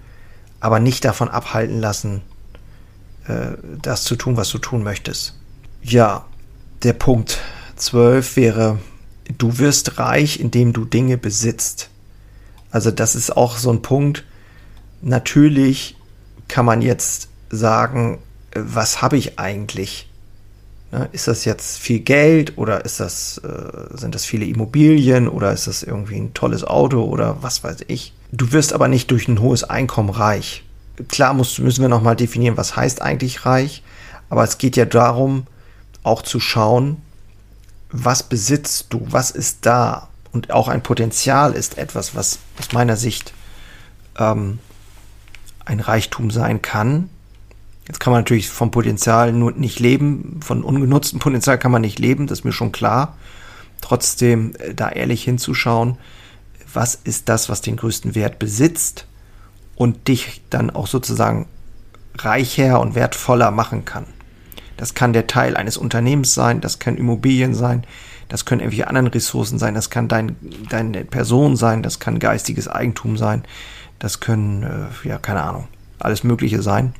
aber 0.59 0.79
nicht 0.79 1.05
davon 1.05 1.29
abhalten 1.29 1.79
lassen, 1.79 2.21
äh, 3.27 3.53
das 3.81 4.03
zu 4.03 4.15
tun, 4.15 4.37
was 4.37 4.49
du 4.49 4.57
tun 4.57 4.83
möchtest. 4.83 5.39
Ja, 5.81 6.25
der 6.83 6.93
Punkt 6.93 7.39
12 7.77 8.35
wäre, 8.35 8.79
du 9.37 9.57
wirst 9.57 9.97
reich, 9.97 10.39
indem 10.39 10.73
du 10.73 10.85
Dinge 10.85 11.17
besitzt. 11.17 11.89
Also 12.71 12.91
das 12.91 13.15
ist 13.15 13.35
auch 13.35 13.57
so 13.57 13.71
ein 13.71 13.81
Punkt. 13.81 14.25
Natürlich 15.01 15.95
kann 16.47 16.65
man 16.65 16.81
jetzt 16.81 17.29
sagen, 17.49 18.19
was 18.53 19.01
habe 19.01 19.17
ich 19.17 19.39
eigentlich? 19.39 20.09
Ist 21.11 21.27
das 21.27 21.43
jetzt 21.45 21.77
viel 21.79 21.99
Geld 21.99 22.57
oder 22.57 22.85
ist 22.85 22.99
das, 22.99 23.39
äh, 23.39 23.97
sind 23.97 24.15
das 24.15 24.23
viele 24.23 24.45
Immobilien 24.45 25.27
oder 25.27 25.51
ist 25.51 25.67
das 25.67 25.83
irgendwie 25.83 26.15
ein 26.15 26.33
tolles 26.33 26.63
Auto 26.63 27.03
oder 27.03 27.37
was 27.41 27.63
weiß 27.63 27.77
ich? 27.87 28.13
Du 28.31 28.51
wirst 28.51 28.71
aber 28.71 28.87
nicht 28.87 29.11
durch 29.11 29.27
ein 29.27 29.41
hohes 29.41 29.63
Einkommen 29.63 30.09
reich. 30.09 30.63
Klar 31.09 31.33
muss, 31.33 31.59
müssen 31.59 31.81
wir 31.81 31.89
nochmal 31.89 32.15
definieren, 32.15 32.55
was 32.55 32.75
heißt 32.75 33.01
eigentlich 33.01 33.45
reich, 33.45 33.83
aber 34.29 34.43
es 34.43 34.57
geht 34.57 34.77
ja 34.77 34.85
darum, 34.85 35.47
auch 36.03 36.21
zu 36.21 36.39
schauen, 36.39 37.01
was 37.91 38.23
besitzt 38.23 38.87
du, 38.91 39.05
was 39.09 39.31
ist 39.31 39.65
da 39.65 40.07
und 40.31 40.51
auch 40.51 40.67
ein 40.67 40.83
Potenzial 40.83 41.53
ist 41.53 41.77
etwas, 41.77 42.15
was 42.15 42.39
aus 42.59 42.71
meiner 42.73 42.95
Sicht 42.95 43.33
ähm, 44.17 44.59
ein 45.65 45.79
Reichtum 45.79 46.31
sein 46.31 46.61
kann, 46.61 47.09
Jetzt 47.87 47.99
kann 47.99 48.11
man 48.11 48.21
natürlich 48.21 48.49
vom 48.49 48.71
Potenzial 48.71 49.31
nur 49.31 49.51
nicht 49.51 49.79
leben, 49.79 50.39
von 50.43 50.63
ungenutztem 50.63 51.19
Potenzial 51.19 51.59
kann 51.59 51.71
man 51.71 51.81
nicht 51.81 51.99
leben, 51.99 52.27
das 52.27 52.39
ist 52.39 52.45
mir 52.45 52.51
schon 52.51 52.71
klar. 52.71 53.17
Trotzdem 53.81 54.53
äh, 54.59 54.73
da 54.73 54.89
ehrlich 54.89 55.23
hinzuschauen, 55.23 55.97
was 56.73 56.95
ist 56.95 57.29
das, 57.29 57.47
was 57.47 57.61
den 57.61 57.77
größten 57.77 58.15
Wert 58.15 58.39
besitzt 58.39 59.07
und 59.75 60.07
dich 60.07 60.41
dann 60.49 60.69
auch 60.69 60.87
sozusagen 60.87 61.47
reicher 62.17 62.79
und 62.79 62.95
wertvoller 62.95 63.51
machen 63.51 63.85
kann. 63.85 64.05
Das 64.77 64.93
kann 64.93 65.13
der 65.13 65.27
Teil 65.27 65.55
eines 65.55 65.77
Unternehmens 65.77 66.33
sein, 66.33 66.61
das 66.61 66.79
können 66.79 66.97
Immobilien 66.97 67.53
sein, 67.53 67.85
das 68.27 68.45
können 68.45 68.61
irgendwelche 68.61 68.87
anderen 68.87 69.07
Ressourcen 69.07 69.59
sein, 69.59 69.73
das 69.73 69.89
kann 69.89 70.07
dein, 70.07 70.35
deine 70.69 71.05
Person 71.05 71.55
sein, 71.55 71.83
das 71.83 71.99
kann 71.99 72.19
geistiges 72.19 72.67
Eigentum 72.67 73.17
sein, 73.17 73.43
das 73.99 74.19
können, 74.19 74.63
äh, 74.63 75.07
ja, 75.07 75.17
keine 75.17 75.43
Ahnung, 75.43 75.67
alles 75.99 76.23
Mögliche 76.23 76.61
sein. 76.61 76.93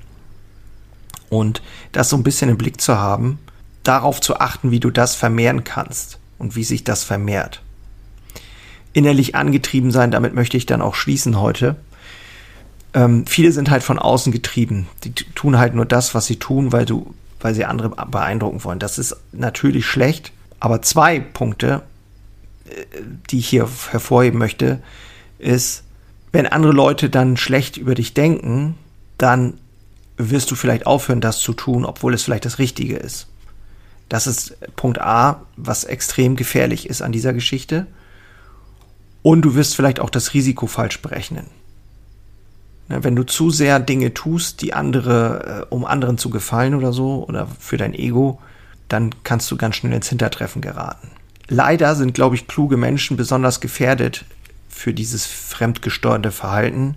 Und 1.35 1.61
das 1.91 2.09
so 2.09 2.15
ein 2.15 2.23
bisschen 2.23 2.49
im 2.49 2.57
Blick 2.57 2.79
zu 2.79 2.97
haben, 2.97 3.39
darauf 3.83 4.21
zu 4.21 4.39
achten, 4.39 4.71
wie 4.71 4.79
du 4.79 4.89
das 4.89 5.15
vermehren 5.15 5.63
kannst 5.63 6.17
und 6.37 6.55
wie 6.55 6.63
sich 6.63 6.83
das 6.83 7.03
vermehrt. 7.03 7.61
Innerlich 8.93 9.35
angetrieben 9.35 9.91
sein, 9.91 10.11
damit 10.11 10.33
möchte 10.33 10.55
ich 10.57 10.65
dann 10.65 10.81
auch 10.81 10.95
schließen 10.95 11.39
heute. 11.39 11.75
Ähm, 12.93 13.25
viele 13.27 13.51
sind 13.51 13.69
halt 13.69 13.83
von 13.83 13.99
außen 13.99 14.31
getrieben. 14.31 14.87
Die 15.03 15.13
tun 15.13 15.57
halt 15.57 15.75
nur 15.75 15.85
das, 15.85 16.15
was 16.15 16.25
sie 16.25 16.37
tun, 16.37 16.71
weil 16.71 16.85
du, 16.85 17.13
weil 17.41 17.53
sie 17.53 17.65
andere 17.65 17.89
beeindrucken 17.89 18.63
wollen. 18.63 18.79
Das 18.79 18.97
ist 18.97 19.17
natürlich 19.33 19.85
schlecht. 19.85 20.31
Aber 20.61 20.81
zwei 20.81 21.19
Punkte, 21.19 21.81
äh, 22.69 22.85
die 23.29 23.39
ich 23.39 23.49
hier 23.49 23.67
hervorheben 23.91 24.39
möchte, 24.39 24.81
ist, 25.37 25.83
wenn 26.31 26.47
andere 26.47 26.71
Leute 26.71 27.09
dann 27.09 27.35
schlecht 27.35 27.75
über 27.75 27.95
dich 27.95 28.13
denken, 28.13 28.75
dann 29.17 29.55
wirst 30.17 30.49
du 30.51 30.55
vielleicht 30.55 30.85
aufhören, 30.85 31.21
das 31.21 31.39
zu 31.39 31.53
tun, 31.53 31.85
obwohl 31.85 32.13
es 32.13 32.23
vielleicht 32.23 32.45
das 32.45 32.59
Richtige 32.59 32.95
ist. 32.95 33.27
Das 34.09 34.27
ist 34.27 34.57
Punkt 34.75 35.01
A, 35.01 35.41
was 35.57 35.83
extrem 35.83 36.35
gefährlich 36.35 36.89
ist 36.89 37.01
an 37.01 37.11
dieser 37.11 37.33
Geschichte. 37.33 37.87
Und 39.23 39.41
du 39.41 39.55
wirst 39.55 39.75
vielleicht 39.75 39.99
auch 39.99 40.11
das 40.11 40.33
Risiko 40.33 40.67
falsch 40.67 41.01
berechnen. 41.01 41.47
Ne, 42.87 43.03
wenn 43.03 43.15
du 43.15 43.23
zu 43.23 43.49
sehr 43.49 43.79
Dinge 43.79 44.13
tust, 44.13 44.61
die 44.61 44.73
andere, 44.73 45.65
äh, 45.69 45.73
um 45.73 45.85
anderen 45.85 46.17
zu 46.17 46.29
gefallen 46.29 46.75
oder 46.75 46.93
so, 46.93 47.25
oder 47.27 47.47
für 47.59 47.77
dein 47.77 47.95
Ego, 47.95 48.39
dann 48.87 49.15
kannst 49.23 49.49
du 49.49 49.57
ganz 49.57 49.77
schnell 49.77 49.93
ins 49.93 50.09
Hintertreffen 50.09 50.61
geraten. 50.61 51.09
Leider 51.47 51.95
sind, 51.95 52.13
glaube 52.13 52.35
ich, 52.35 52.47
kluge 52.47 52.77
Menschen 52.77 53.17
besonders 53.17 53.59
gefährdet 53.59 54.25
für 54.69 54.93
dieses 54.93 55.25
fremdgesteuerte 55.25 56.31
Verhalten. 56.31 56.95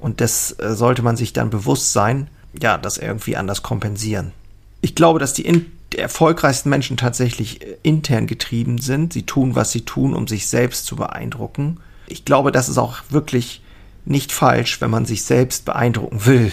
Und 0.00 0.20
das 0.20 0.58
äh, 0.58 0.74
sollte 0.74 1.02
man 1.02 1.16
sich 1.16 1.32
dann 1.32 1.50
bewusst 1.50 1.92
sein 1.92 2.28
ja, 2.60 2.78
das 2.78 2.98
irgendwie 2.98 3.36
anders 3.36 3.62
kompensieren. 3.62 4.32
Ich 4.80 4.94
glaube, 4.94 5.18
dass 5.18 5.34
die, 5.34 5.44
in, 5.44 5.66
erfolgreichsten 5.96 6.70
Menschen 6.70 6.96
tatsächlich 6.96 7.62
äh, 7.62 7.76
intern 7.82 8.26
getrieben 8.26 8.78
sind. 8.78 9.12
Sie 9.12 9.24
tun, 9.24 9.54
was 9.54 9.72
sie 9.72 9.82
tun, 9.82 10.14
um 10.14 10.28
sich 10.28 10.46
selbst 10.46 10.86
zu 10.86 10.96
beeindrucken. 10.96 11.78
Ich 12.06 12.24
glaube, 12.24 12.52
das 12.52 12.68
ist 12.68 12.78
auch 12.78 13.02
wirklich 13.10 13.62
nicht 14.04 14.32
falsch, 14.32 14.80
wenn 14.80 14.90
man 14.90 15.04
sich 15.04 15.24
selbst 15.24 15.64
beeindrucken 15.64 16.26
will. 16.26 16.52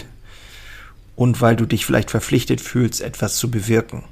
Und 1.16 1.40
weil 1.40 1.56
du 1.56 1.66
dich 1.66 1.84
vielleicht 1.84 2.10
verpflichtet 2.10 2.60
fühlst, 2.60 3.00
etwas 3.00 3.36
zu 3.36 3.50
bewirken. 3.50 4.04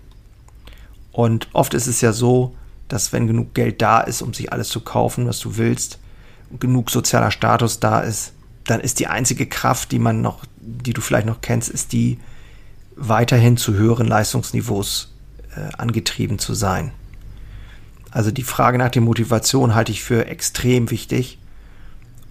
Und 1.12 1.48
oft 1.52 1.74
ist 1.74 1.86
es 1.86 2.00
ja 2.00 2.12
so, 2.12 2.54
dass 2.88 3.12
wenn 3.12 3.26
genug 3.26 3.54
Geld 3.54 3.80
da 3.80 4.00
ist, 4.00 4.22
um 4.22 4.34
sich 4.34 4.52
alles 4.52 4.68
zu 4.68 4.80
kaufen, 4.80 5.26
was 5.26 5.38
du 5.38 5.56
willst, 5.56 5.98
genug 6.58 6.90
sozialer 6.90 7.30
Status 7.30 7.80
da 7.80 8.00
ist, 8.00 8.32
dann 8.64 8.80
ist 8.80 8.98
die 8.98 9.06
einzige 9.06 9.46
Kraft, 9.46 9.92
die 9.92 9.98
man 9.98 10.20
noch, 10.20 10.44
die 10.66 10.92
du 10.92 11.00
vielleicht 11.00 11.26
noch 11.26 11.40
kennst, 11.40 11.68
ist 11.68 11.92
die, 11.92 12.18
weiterhin 12.96 13.56
zu 13.56 13.74
höheren 13.74 14.06
Leistungsniveaus 14.06 15.12
äh, 15.54 15.72
angetrieben 15.76 16.38
zu 16.38 16.54
sein. 16.54 16.92
Also 18.10 18.30
die 18.30 18.42
Frage 18.42 18.78
nach 18.78 18.90
der 18.90 19.02
Motivation 19.02 19.74
halte 19.74 19.92
ich 19.92 20.02
für 20.02 20.26
extrem 20.26 20.90
wichtig. 20.90 21.38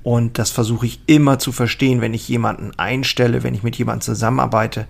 Und 0.01 0.37
das 0.37 0.51
versuche 0.51 0.85
ich 0.85 0.99
immer 1.05 1.39
zu 1.39 1.51
verstehen, 1.51 2.01
wenn 2.01 2.13
ich 2.13 2.27
jemanden 2.27 2.71
einstelle, 2.77 3.43
wenn 3.43 3.55
ich 3.55 3.63
mit 3.63 3.75
jemandem 3.75 4.01
zusammenarbeite. 4.01 4.87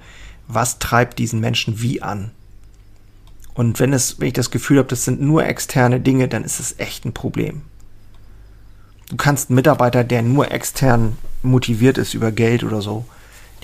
Was 0.47 0.79
treibt 0.79 1.19
diesen 1.19 1.39
Menschen 1.39 1.81
wie 1.81 2.01
an? 2.01 2.31
Und 3.53 3.79
wenn 3.79 3.93
es, 3.93 4.19
wenn 4.19 4.27
ich 4.27 4.33
das 4.33 4.51
Gefühl 4.51 4.77
habe, 4.77 4.89
das 4.89 5.05
sind 5.05 5.21
nur 5.21 5.45
externe 5.45 5.99
Dinge, 5.99 6.27
dann 6.27 6.43
ist 6.43 6.59
es 6.59 6.79
echt 6.79 7.05
ein 7.05 7.13
Problem. 7.13 7.61
Du 9.09 9.15
kannst 9.17 9.49
einen 9.49 9.55
Mitarbeiter, 9.55 10.03
der 10.03 10.21
nur 10.21 10.51
extern 10.51 11.17
motiviert 11.43 11.97
ist 11.97 12.13
über 12.13 12.31
Geld 12.31 12.63
oder 12.63 12.81
so, 12.81 13.05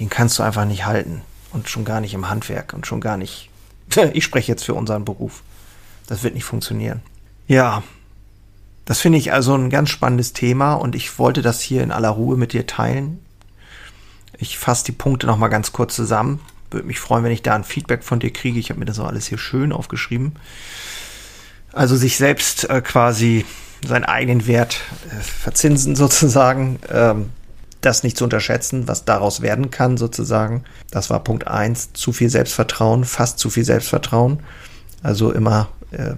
den 0.02 0.10
kannst 0.10 0.40
du 0.40 0.44
einfach 0.44 0.66
nicht 0.66 0.88
halten. 0.88 1.22
Und 1.54 1.70
schon 1.70 1.86
gar 1.86 2.02
nicht 2.02 2.16
im 2.16 2.28
Handwerk 2.28 2.74
und 2.74 2.88
schon 2.88 3.02
gar 3.02 3.18
nicht. 3.18 3.50
Ich 4.14 4.24
spreche 4.24 4.52
jetzt 4.52 4.64
für 4.64 4.74
unseren 4.74 5.06
Beruf. 5.06 5.44
Das 6.08 6.24
wird 6.24 6.34
nicht 6.34 6.44
funktionieren. 6.44 7.02
Ja, 7.48 7.84
das 8.86 9.00
finde 9.00 9.20
ich 9.20 9.32
also 9.32 9.54
ein 9.54 9.70
ganz 9.70 9.92
spannendes 9.92 10.34
Thema 10.34 10.74
und 10.74 10.96
ich 10.96 11.20
wollte 11.20 11.44
das 11.44 11.62
hier 11.62 11.84
in 11.84 11.92
aller 11.92 12.10
Ruhe 12.10 12.36
mit 12.36 12.52
dir 12.52 12.66
teilen. 12.66 13.20
Ich 14.40 14.58
fasse 14.58 14.86
die 14.86 14.92
Punkte 14.92 15.28
nochmal 15.28 15.50
ganz 15.50 15.72
kurz 15.72 15.96
zusammen. 15.96 16.40
Würde 16.72 16.88
mich 16.88 17.00
freuen, 17.00 17.24
wenn 17.24 17.32
ich 17.32 17.44
da 17.44 17.54
ein 17.54 17.64
Feedback 17.64 18.04
von 18.04 18.20
dir 18.20 18.34
kriege. 18.34 18.60
Ich 18.60 18.72
habe 18.72 18.80
mir 18.80 18.88
das 18.88 18.98
auch 18.98 19.08
alles 19.08 19.28
hier 19.28 19.38
schön 19.38 19.72
aufgeschrieben. 19.72 20.36
Also 21.74 21.96
sich 21.96 22.18
selbst 22.18 22.68
äh, 22.72 22.82
quasi 22.82 23.46
seinen 23.88 24.06
eigenen 24.06 24.48
Wert 24.48 24.80
äh, 25.12 25.22
verzinsen 25.22 25.96
sozusagen. 25.96 26.80
Ähm, 26.90 27.30
das 27.82 28.04
nicht 28.04 28.18
zu 28.18 28.24
unterschätzen, 28.24 28.88
was 28.88 29.06
daraus 29.06 29.42
werden 29.42 29.72
kann 29.72 29.98
sozusagen. 29.98 30.64
Das 30.92 31.10
war 31.10 31.24
Punkt 31.24 31.48
eins. 31.48 31.94
Zu 31.94 32.14
viel 32.14 32.30
Selbstvertrauen, 32.30 33.04
fast 33.04 33.40
zu 33.40 33.50
viel 33.50 33.66
Selbstvertrauen. 33.66 34.40
Also 35.04 35.32
immer, 35.32 35.70
äh, 35.92 36.14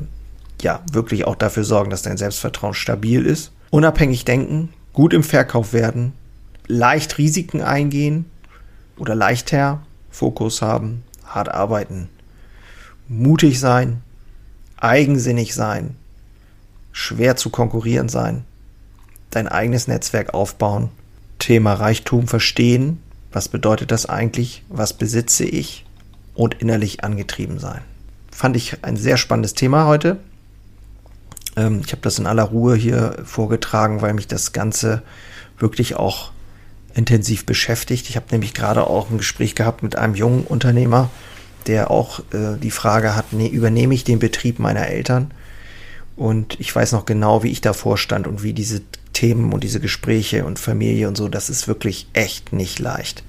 ja, 0.61 0.81
wirklich 0.91 1.25
auch 1.25 1.35
dafür 1.35 1.63
sorgen, 1.63 1.89
dass 1.89 2.01
dein 2.01 2.17
Selbstvertrauen 2.17 2.73
stabil 2.73 3.25
ist. 3.25 3.51
Unabhängig 3.69 4.25
denken, 4.25 4.73
gut 4.91 5.13
im 5.13 5.23
Verkauf 5.23 5.73
werden, 5.73 6.13
leicht 6.67 7.17
Risiken 7.17 7.61
eingehen 7.61 8.25
oder 8.97 9.15
leichter 9.15 9.81
Fokus 10.11 10.61
haben, 10.61 11.03
hart 11.25 11.49
arbeiten, 11.49 12.09
mutig 13.07 13.59
sein, 13.59 14.01
eigensinnig 14.77 15.55
sein, 15.55 15.95
schwer 16.91 17.35
zu 17.35 17.49
konkurrieren 17.49 18.09
sein, 18.09 18.45
dein 19.31 19.47
eigenes 19.47 19.87
Netzwerk 19.87 20.33
aufbauen, 20.33 20.91
Thema 21.43 21.73
Reichtum 21.73 22.27
verstehen, 22.29 22.99
was 23.33 23.49
bedeutet 23.49 23.91
das 23.91 24.05
eigentlich, 24.05 24.63
was 24.69 24.93
besitze 24.93 25.43
ich 25.43 25.83
und 26.35 26.61
innerlich 26.61 27.03
angetrieben 27.03 27.59
sein. 27.59 27.81
Fand 28.31 28.55
ich 28.55 28.77
ein 28.81 28.95
sehr 28.95 29.17
spannendes 29.17 29.53
Thema 29.53 29.85
heute. 29.85 30.19
Ähm, 31.57 31.81
ich 31.85 31.91
habe 31.91 32.01
das 32.01 32.17
in 32.17 32.27
aller 32.27 32.43
Ruhe 32.43 32.75
hier 32.77 33.17
vorgetragen, 33.25 34.01
weil 34.01 34.13
mich 34.13 34.27
das 34.27 34.53
Ganze 34.53 35.01
wirklich 35.59 35.97
auch 35.97 36.31
intensiv 36.93 37.45
beschäftigt. 37.45 38.07
Ich 38.07 38.15
habe 38.15 38.27
nämlich 38.31 38.53
gerade 38.53 38.87
auch 38.87 39.09
ein 39.09 39.17
Gespräch 39.17 39.53
gehabt 39.53 39.83
mit 39.83 39.97
einem 39.97 40.15
jungen 40.15 40.45
Unternehmer, 40.45 41.09
der 41.67 41.91
auch 41.91 42.19
äh, 42.31 42.57
die 42.57 42.71
Frage 42.71 43.17
hat, 43.17 43.33
übernehme 43.33 43.93
ich 43.93 44.05
den 44.05 44.19
Betrieb 44.19 44.59
meiner 44.59 44.87
Eltern? 44.87 45.31
Und 46.15 46.57
ich 46.61 46.73
weiß 46.73 46.93
noch 46.93 47.05
genau, 47.05 47.43
wie 47.43 47.51
ich 47.51 47.59
davor 47.59 47.97
stand 47.97 48.27
und 48.27 48.43
wie 48.43 48.53
diese 48.53 48.81
Themen 49.13 49.53
und 49.53 49.63
diese 49.63 49.79
Gespräche 49.79 50.45
und 50.45 50.59
Familie 50.59 51.07
und 51.07 51.15
so, 51.15 51.29
das 51.29 51.49
ist 51.49 51.67
wirklich 51.67 52.07
echt 52.13 52.51
nicht 52.53 52.79
leicht. 52.79 53.23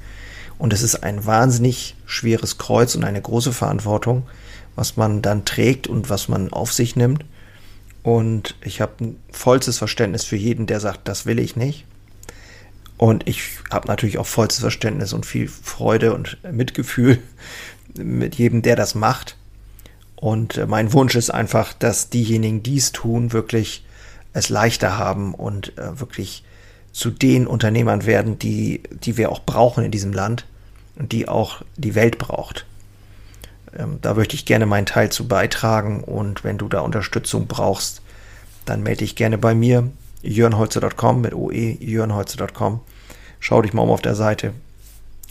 Und 0.58 0.72
es 0.72 0.82
ist 0.82 1.02
ein 1.02 1.26
wahnsinnig 1.26 1.94
schweres 2.06 2.58
Kreuz 2.58 2.94
und 2.94 3.04
eine 3.04 3.20
große 3.20 3.52
Verantwortung, 3.52 4.24
was 4.76 4.96
man 4.96 5.22
dann 5.22 5.44
trägt 5.44 5.86
und 5.86 6.10
was 6.10 6.28
man 6.28 6.52
auf 6.52 6.72
sich 6.72 6.96
nimmt. 6.96 7.24
Und 8.02 8.56
ich 8.62 8.80
habe 8.80 8.92
ein 9.00 9.16
vollstes 9.30 9.78
Verständnis 9.78 10.24
für 10.24 10.36
jeden, 10.36 10.66
der 10.66 10.80
sagt, 10.80 11.08
das 11.08 11.26
will 11.26 11.38
ich 11.38 11.56
nicht. 11.56 11.84
Und 12.96 13.26
ich 13.26 13.42
habe 13.70 13.88
natürlich 13.88 14.18
auch 14.18 14.26
vollstes 14.26 14.60
Verständnis 14.60 15.12
und 15.12 15.26
viel 15.26 15.48
Freude 15.48 16.14
und 16.14 16.38
Mitgefühl 16.50 17.18
mit 17.96 18.36
jedem, 18.36 18.62
der 18.62 18.76
das 18.76 18.94
macht. 18.94 19.36
Und 20.16 20.56
äh, 20.56 20.66
mein 20.66 20.92
Wunsch 20.92 21.16
ist 21.16 21.30
einfach, 21.30 21.72
dass 21.72 22.10
diejenigen, 22.10 22.62
die 22.62 22.76
es 22.76 22.92
tun, 22.92 23.32
wirklich 23.32 23.84
es 24.34 24.50
leichter 24.50 24.98
haben 24.98 25.32
und 25.32 25.78
äh, 25.78 25.98
wirklich 25.98 26.44
zu 26.92 27.10
den 27.10 27.46
Unternehmern 27.46 28.04
werden, 28.04 28.38
die, 28.38 28.82
die 28.90 29.16
wir 29.16 29.32
auch 29.32 29.40
brauchen 29.40 29.84
in 29.84 29.90
diesem 29.90 30.12
Land 30.12 30.44
und 30.96 31.12
die 31.12 31.28
auch 31.28 31.62
die 31.76 31.94
Welt 31.94 32.18
braucht. 32.18 32.66
Ähm, 33.76 33.98
da 34.02 34.14
möchte 34.14 34.36
ich 34.36 34.44
gerne 34.44 34.66
meinen 34.66 34.86
Teil 34.86 35.10
zu 35.10 35.26
beitragen 35.26 36.04
und 36.04 36.44
wenn 36.44 36.58
du 36.58 36.68
da 36.68 36.80
Unterstützung 36.80 37.46
brauchst, 37.46 38.02
dann 38.64 38.82
melde 38.82 38.98
dich 38.98 39.16
gerne 39.16 39.38
bei 39.38 39.54
mir, 39.54 39.90
jörnholze.com 40.22 41.20
mit 41.20 41.34
OE, 41.34 41.76
jörnholze.com. 41.80 42.80
Schau 43.40 43.62
dich 43.62 43.72
mal 43.72 43.82
um 43.82 43.90
auf 43.90 44.02
der 44.02 44.14
Seite, 44.14 44.52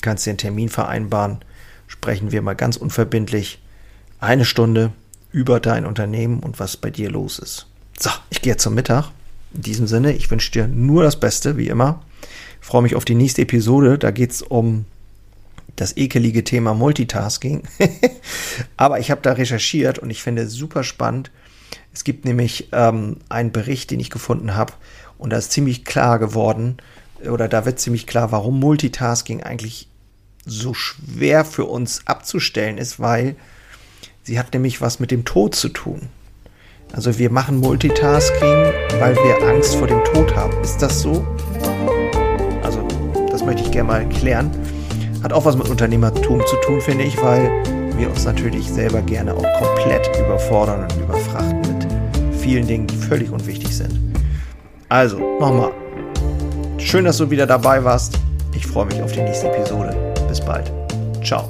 kannst 0.01 0.25
dir 0.25 0.31
einen 0.31 0.37
Termin 0.37 0.69
vereinbaren, 0.69 1.39
sprechen 1.87 2.31
wir 2.31 2.41
mal 2.41 2.55
ganz 2.55 2.77
unverbindlich 2.77 3.61
eine 4.19 4.45
Stunde 4.45 4.91
über 5.31 5.59
dein 5.59 5.85
Unternehmen 5.85 6.39
und 6.39 6.59
was 6.59 6.77
bei 6.77 6.89
dir 6.89 7.09
los 7.09 7.39
ist. 7.39 7.67
So, 7.99 8.09
ich 8.29 8.41
gehe 8.41 8.53
jetzt 8.53 8.63
zum 8.63 8.75
Mittag. 8.75 9.11
In 9.53 9.61
diesem 9.61 9.87
Sinne, 9.87 10.13
ich 10.13 10.29
wünsche 10.31 10.51
dir 10.51 10.67
nur 10.67 11.03
das 11.03 11.19
Beste, 11.19 11.57
wie 11.57 11.67
immer. 11.67 12.01
Ich 12.61 12.67
freue 12.67 12.81
mich 12.81 12.95
auf 12.95 13.05
die 13.05 13.15
nächste 13.15 13.43
Episode. 13.43 13.97
Da 13.97 14.11
geht 14.11 14.31
es 14.31 14.41
um 14.41 14.85
das 15.75 15.97
ekelige 15.97 16.43
Thema 16.43 16.73
Multitasking. 16.73 17.63
Aber 18.77 18.99
ich 18.99 19.11
habe 19.11 19.21
da 19.21 19.33
recherchiert 19.33 19.99
und 19.99 20.09
ich 20.09 20.23
finde 20.23 20.43
es 20.43 20.53
super 20.53 20.83
spannend. 20.83 21.31
Es 21.93 22.03
gibt 22.03 22.25
nämlich 22.25 22.69
ähm, 22.71 23.17
einen 23.29 23.51
Bericht, 23.51 23.91
den 23.91 23.99
ich 23.99 24.09
gefunden 24.09 24.55
habe 24.55 24.73
und 25.17 25.31
da 25.31 25.37
ist 25.37 25.51
ziemlich 25.51 25.85
klar 25.85 26.19
geworden, 26.19 26.77
oder 27.29 27.47
da 27.47 27.65
wird 27.65 27.79
ziemlich 27.79 28.07
klar, 28.07 28.31
warum 28.31 28.59
Multitasking 28.59 29.43
eigentlich 29.43 29.87
so 30.45 30.73
schwer 30.73 31.45
für 31.45 31.65
uns 31.65 32.01
abzustellen 32.05 32.77
ist, 32.77 32.99
weil 32.99 33.35
sie 34.23 34.37
hat 34.37 34.53
nämlich 34.53 34.81
was 34.81 34.99
mit 34.99 35.11
dem 35.11 35.23
Tod 35.23 35.55
zu 35.55 35.69
tun. 35.69 36.09
Also 36.95 37.17
wir 37.17 37.31
machen 37.31 37.59
Multitasking, 37.59 38.71
weil 38.99 39.15
wir 39.15 39.47
Angst 39.49 39.75
vor 39.75 39.87
dem 39.87 40.03
Tod 40.03 40.35
haben. 40.35 40.53
Ist 40.61 40.79
das 40.79 41.01
so? 41.01 41.25
Also 42.61 42.87
das 43.31 43.43
möchte 43.43 43.63
ich 43.63 43.71
gerne 43.71 43.87
mal 43.87 44.09
klären. 44.09 44.51
Hat 45.23 45.33
auch 45.33 45.43
was 45.43 45.57
mit 45.57 45.67
Unternehmertum 45.69 46.41
zu 46.45 46.55
tun, 46.57 46.79
finde 46.81 47.05
ich, 47.05 47.19
weil 47.21 47.49
wir 47.97 48.09
uns 48.09 48.25
natürlich 48.25 48.69
selber 48.69 49.01
gerne 49.01 49.33
auch 49.33 49.45
komplett 49.59 50.07
überfordern 50.19 50.83
und 50.83 51.01
überfrachten 51.01 51.61
mit 51.61 51.87
vielen 52.39 52.67
Dingen, 52.67 52.85
die 52.85 52.95
völlig 52.95 53.31
unwichtig 53.31 53.75
sind. 53.75 53.99
Also, 54.89 55.17
nochmal. 55.39 55.71
Schön, 56.77 57.05
dass 57.05 57.17
du 57.17 57.31
wieder 57.31 57.47
dabei 57.47 57.83
warst. 57.83 58.19
Ich 58.55 58.67
freue 58.67 58.85
mich 58.85 59.01
auf 59.01 59.11
die 59.11 59.21
nächste 59.21 59.47
Episode. 59.47 59.95
Bis 60.27 60.39
bald. 60.39 60.71
Ciao. 61.23 61.49